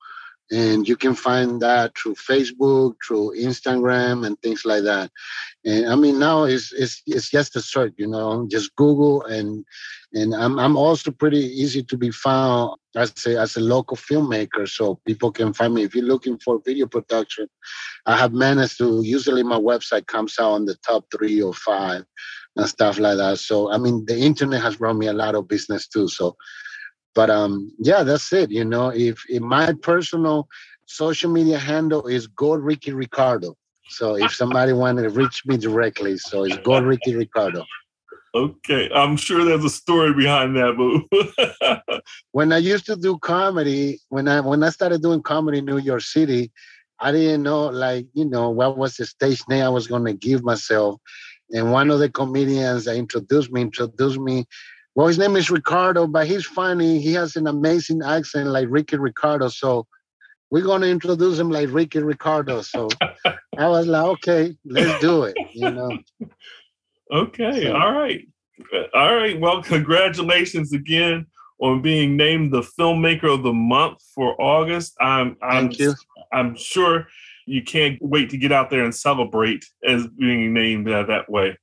and 0.50 0.88
you 0.88 0.96
can 0.96 1.14
find 1.14 1.60
that 1.60 1.96
through 1.98 2.14
Facebook, 2.14 2.94
through 3.06 3.34
Instagram, 3.36 4.26
and 4.26 4.40
things 4.40 4.64
like 4.64 4.84
that. 4.84 5.10
And 5.64 5.86
I 5.86 5.96
mean, 5.96 6.18
now 6.18 6.44
it's 6.44 6.72
it's 6.72 7.02
it's 7.06 7.30
just 7.30 7.56
a 7.56 7.60
search, 7.60 7.94
you 7.96 8.06
know, 8.06 8.46
just 8.48 8.74
Google, 8.76 9.22
and 9.22 9.64
and 10.12 10.34
I'm 10.34 10.58
I'm 10.58 10.76
also 10.76 11.10
pretty 11.10 11.40
easy 11.40 11.82
to 11.84 11.96
be 11.96 12.10
found 12.10 12.78
as 12.94 13.12
a 13.26 13.36
as 13.40 13.56
a 13.56 13.60
local 13.60 13.96
filmmaker, 13.96 14.68
so 14.68 15.00
people 15.04 15.32
can 15.32 15.52
find 15.52 15.74
me. 15.74 15.82
If 15.82 15.94
you're 15.94 16.04
looking 16.04 16.38
for 16.38 16.60
video 16.64 16.86
production, 16.86 17.48
I 18.06 18.16
have 18.16 18.32
managed 18.32 18.78
to 18.78 19.02
usually 19.02 19.42
my 19.42 19.58
website 19.58 20.06
comes 20.06 20.38
out 20.38 20.52
on 20.52 20.64
the 20.64 20.76
top 20.76 21.06
three 21.10 21.42
or 21.42 21.54
five 21.54 22.04
and 22.54 22.68
stuff 22.68 22.98
like 22.98 23.16
that. 23.16 23.38
So 23.38 23.72
I 23.72 23.78
mean, 23.78 24.04
the 24.06 24.16
internet 24.16 24.62
has 24.62 24.76
brought 24.76 24.96
me 24.96 25.08
a 25.08 25.12
lot 25.12 25.34
of 25.34 25.48
business 25.48 25.88
too. 25.88 26.06
So 26.06 26.36
but 27.16 27.30
um, 27.30 27.72
yeah, 27.78 28.02
that's 28.04 28.30
it. 28.34 28.50
You 28.50 28.64
know, 28.64 28.90
if, 28.90 29.24
if 29.28 29.42
my 29.42 29.72
personal 29.82 30.46
social 30.84 31.30
media 31.30 31.58
handle 31.58 32.06
is 32.06 32.26
Go 32.28 32.54
Ricky 32.54 32.92
Ricardo. 32.92 33.56
So 33.88 34.16
if 34.16 34.32
somebody 34.34 34.72
wanted 34.84 35.02
to 35.04 35.10
reach 35.10 35.44
me 35.46 35.56
directly, 35.56 36.18
so 36.18 36.44
it's 36.44 36.58
Go 36.58 36.78
Ricky 36.78 37.16
Ricardo. 37.16 37.64
Okay, 38.34 38.90
I'm 38.94 39.16
sure 39.16 39.46
there's 39.46 39.64
a 39.64 39.70
story 39.70 40.12
behind 40.12 40.56
that, 40.56 40.76
boo. 40.76 42.02
when 42.32 42.52
I 42.52 42.58
used 42.58 42.84
to 42.84 42.96
do 42.96 43.18
comedy, 43.18 43.98
when 44.10 44.28
I 44.28 44.40
when 44.40 44.62
I 44.62 44.68
started 44.68 45.00
doing 45.00 45.22
comedy 45.22 45.58
in 45.58 45.64
New 45.64 45.78
York 45.78 46.02
City, 46.02 46.52
I 47.00 47.12
didn't 47.12 47.44
know 47.44 47.68
like 47.68 48.06
you 48.12 48.26
know 48.26 48.50
what 48.50 48.76
was 48.76 48.96
the 48.96 49.06
stage 49.06 49.42
name 49.48 49.64
I 49.64 49.70
was 49.70 49.86
going 49.86 50.04
to 50.04 50.12
give 50.12 50.44
myself. 50.44 51.00
And 51.52 51.72
one 51.72 51.90
of 51.90 51.98
the 51.98 52.10
comedians 52.10 52.84
that 52.84 52.96
introduced 52.96 53.50
me 53.50 53.62
introduced 53.62 54.18
me 54.18 54.44
well, 54.96 55.08
his 55.08 55.18
name 55.18 55.36
is 55.36 55.50
Ricardo, 55.50 56.06
but 56.06 56.26
he's 56.26 56.46
funny. 56.46 56.98
He 57.02 57.12
has 57.12 57.36
an 57.36 57.46
amazing 57.46 58.00
accent 58.02 58.48
like 58.48 58.66
Ricky 58.70 58.96
Ricardo. 58.96 59.48
So 59.48 59.86
we're 60.50 60.64
going 60.64 60.80
to 60.80 60.88
introduce 60.88 61.38
him 61.38 61.50
like 61.50 61.68
Ricky 61.70 61.98
Ricardo. 61.98 62.62
So 62.62 62.88
I 63.58 63.68
was 63.68 63.86
like, 63.86 64.04
okay, 64.04 64.56
let's 64.64 64.98
do 65.02 65.24
it, 65.24 65.36
you 65.52 65.70
know. 65.70 65.98
Okay, 67.12 67.62
so, 67.62 67.72
all 67.72 67.92
right. 67.92 68.26
All 68.92 69.14
right. 69.14 69.38
Well, 69.38 69.62
congratulations 69.62 70.72
again 70.72 71.26
on 71.60 71.80
being 71.80 72.16
named 72.16 72.52
the 72.52 72.62
filmmaker 72.62 73.32
of 73.32 73.44
the 73.44 73.52
month 73.52 73.98
for 74.12 74.34
August. 74.42 74.96
I'm 75.00 75.36
I'm 75.40 75.68
Thank 75.68 75.78
you. 75.78 75.94
I'm 76.32 76.56
sure 76.56 77.06
you 77.46 77.62
can't 77.62 77.96
wait 78.02 78.30
to 78.30 78.36
get 78.36 78.50
out 78.50 78.70
there 78.70 78.82
and 78.82 78.92
celebrate 78.92 79.64
as 79.86 80.08
being 80.08 80.52
named 80.52 80.90
uh, 80.90 81.04
that 81.04 81.30
way. 81.30 81.56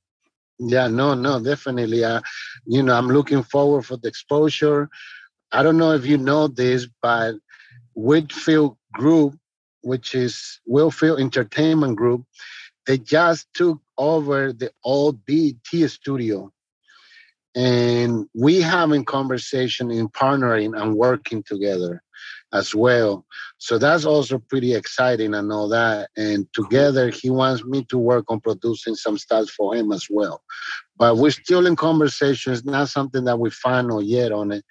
Yeah, 0.58 0.86
no, 0.88 1.14
no, 1.14 1.42
definitely. 1.42 2.04
Uh, 2.04 2.20
you 2.66 2.82
know, 2.82 2.94
I'm 2.94 3.08
looking 3.08 3.42
forward 3.42 3.86
for 3.86 3.96
the 3.96 4.08
exposure. 4.08 4.88
I 5.52 5.62
don't 5.62 5.78
know 5.78 5.92
if 5.92 6.06
you 6.06 6.16
know 6.16 6.48
this, 6.48 6.86
but 7.02 7.34
Whitfield 7.94 8.76
Group, 8.92 9.36
which 9.82 10.14
is 10.14 10.60
Whitfield 10.66 11.20
Entertainment 11.20 11.96
Group, 11.96 12.24
they 12.86 12.98
just 12.98 13.48
took 13.54 13.80
over 13.98 14.52
the 14.52 14.70
old 14.84 15.24
BET 15.26 15.90
studio. 15.90 16.52
And 17.56 18.26
we 18.34 18.60
having 18.60 19.04
conversation 19.04 19.90
in 19.90 20.08
partnering 20.08 20.80
and 20.80 20.94
working 20.96 21.42
together 21.42 22.03
as 22.54 22.74
well. 22.74 23.26
So 23.58 23.78
that's 23.78 24.04
also 24.04 24.38
pretty 24.38 24.74
exciting 24.74 25.34
and 25.34 25.52
all 25.52 25.68
that. 25.68 26.08
And 26.16 26.46
together, 26.54 27.10
he 27.10 27.28
wants 27.28 27.64
me 27.64 27.84
to 27.86 27.98
work 27.98 28.26
on 28.28 28.40
producing 28.40 28.94
some 28.94 29.18
stuff 29.18 29.50
for 29.50 29.74
him 29.74 29.92
as 29.92 30.06
well. 30.08 30.42
But 30.96 31.18
we're 31.18 31.30
still 31.30 31.66
in 31.66 31.76
conversation. 31.76 32.52
It's 32.52 32.64
not 32.64 32.88
something 32.88 33.24
that 33.24 33.40
we 33.40 33.50
final 33.50 34.00
yet 34.00 34.32
on 34.32 34.52
it. 34.52 34.64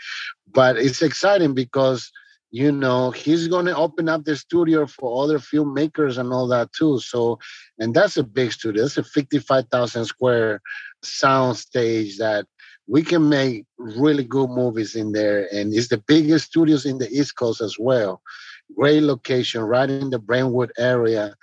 But 0.51 0.77
it's 0.77 1.01
exciting 1.01 1.53
because 1.53 2.11
you 2.51 2.71
know 2.71 3.09
he's 3.09 3.47
going 3.47 3.65
to 3.65 3.75
open 3.75 4.07
up 4.07 4.23
the 4.23 4.35
studio 4.35 4.85
for 4.85 5.23
other 5.23 5.39
filmmakers 5.39 6.19
and 6.19 6.31
all 6.31 6.47
that 6.47 6.71
too 6.71 6.99
so 6.99 7.39
and 7.79 7.95
that's 7.95 8.15
a 8.15 8.23
big 8.23 8.51
studio 8.51 8.85
it's 8.85 8.95
a 8.95 9.03
55000 9.03 10.05
square 10.05 10.61
sound 11.01 11.57
stage 11.57 12.19
that 12.19 12.45
we 12.87 13.01
can 13.01 13.29
make 13.29 13.65
really 13.77 14.23
good 14.23 14.49
movies 14.49 14.95
in 14.95 15.11
there 15.11 15.47
and 15.53 15.73
it's 15.73 15.87
the 15.87 16.03
biggest 16.07 16.45
studios 16.45 16.85
in 16.85 16.97
the 16.97 17.09
east 17.09 17.35
coast 17.35 17.61
as 17.61 17.77
well 17.79 18.21
great 18.77 19.03
location 19.03 19.61
right 19.61 19.89
in 19.89 20.09
the 20.09 20.19
brentwood 20.19 20.71
area 20.77 21.35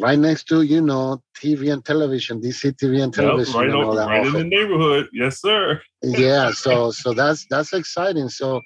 right 0.00 0.18
next 0.18 0.44
to 0.44 0.62
you 0.62 0.80
know 0.80 1.22
TV 1.36 1.72
and 1.72 1.84
television, 1.84 2.40
DC 2.40 2.72
TV 2.72 3.02
and 3.02 3.12
television. 3.12 3.54
Yep, 3.54 3.60
right, 3.60 3.70
and 3.70 3.98
on, 3.98 4.08
right 4.08 4.26
in 4.26 4.32
the 4.32 4.44
neighborhood, 4.44 5.08
yes, 5.12 5.40
sir. 5.40 5.80
yeah, 6.02 6.50
so 6.54 6.90
so 6.90 7.12
that's 7.12 7.46
that's 7.50 7.72
exciting. 7.72 8.28
So 8.28 8.60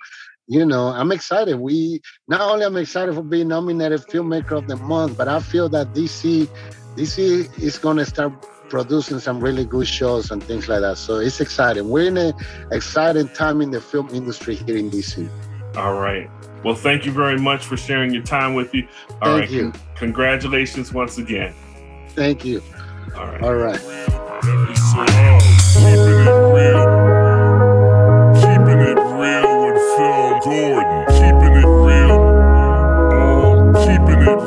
you 0.46 0.64
know, 0.64 0.88
I'm 0.88 1.12
excited. 1.12 1.58
We 1.58 2.00
not 2.26 2.40
only 2.40 2.64
I'm 2.64 2.76
excited 2.76 3.14
for 3.14 3.22
being 3.22 3.48
nominated 3.48 4.00
filmmaker 4.02 4.52
of 4.52 4.66
the 4.66 4.76
month, 4.76 5.18
but 5.18 5.28
I 5.28 5.40
feel 5.40 5.68
that 5.70 5.88
DC 5.88 6.48
DC 6.96 7.62
is 7.62 7.78
gonna 7.78 8.04
start 8.04 8.32
producing 8.68 9.18
some 9.18 9.40
really 9.40 9.64
good 9.64 9.86
shows 9.86 10.30
and 10.30 10.42
things 10.42 10.68
like 10.68 10.80
that. 10.80 10.98
So 10.98 11.16
it's 11.16 11.40
exciting. 11.40 11.88
We're 11.88 12.08
in 12.08 12.16
an 12.16 12.34
exciting 12.72 13.28
time 13.28 13.60
in 13.60 13.70
the 13.70 13.80
film 13.80 14.08
industry 14.10 14.56
here 14.56 14.76
in 14.76 14.90
DC. 14.90 15.28
All 15.76 15.94
right. 15.94 16.28
Well, 16.64 16.74
thank 16.74 17.06
you 17.06 17.12
very 17.12 17.38
much 17.38 17.64
for 17.64 17.76
sharing 17.76 18.12
your 18.12 18.22
time 18.22 18.54
with 18.54 18.74
you. 18.74 18.88
All 19.22 19.38
thank 19.38 19.42
right. 19.42 19.50
you. 19.50 19.72
congratulations 19.94 20.92
once 20.92 21.18
again. 21.18 21.54
Thank 22.10 22.44
you. 22.44 22.62
All 23.16 23.26
right. 23.26 23.42
All 23.42 23.54
right. 23.54 23.80
Keeping 28.34 28.58
it 28.58 28.68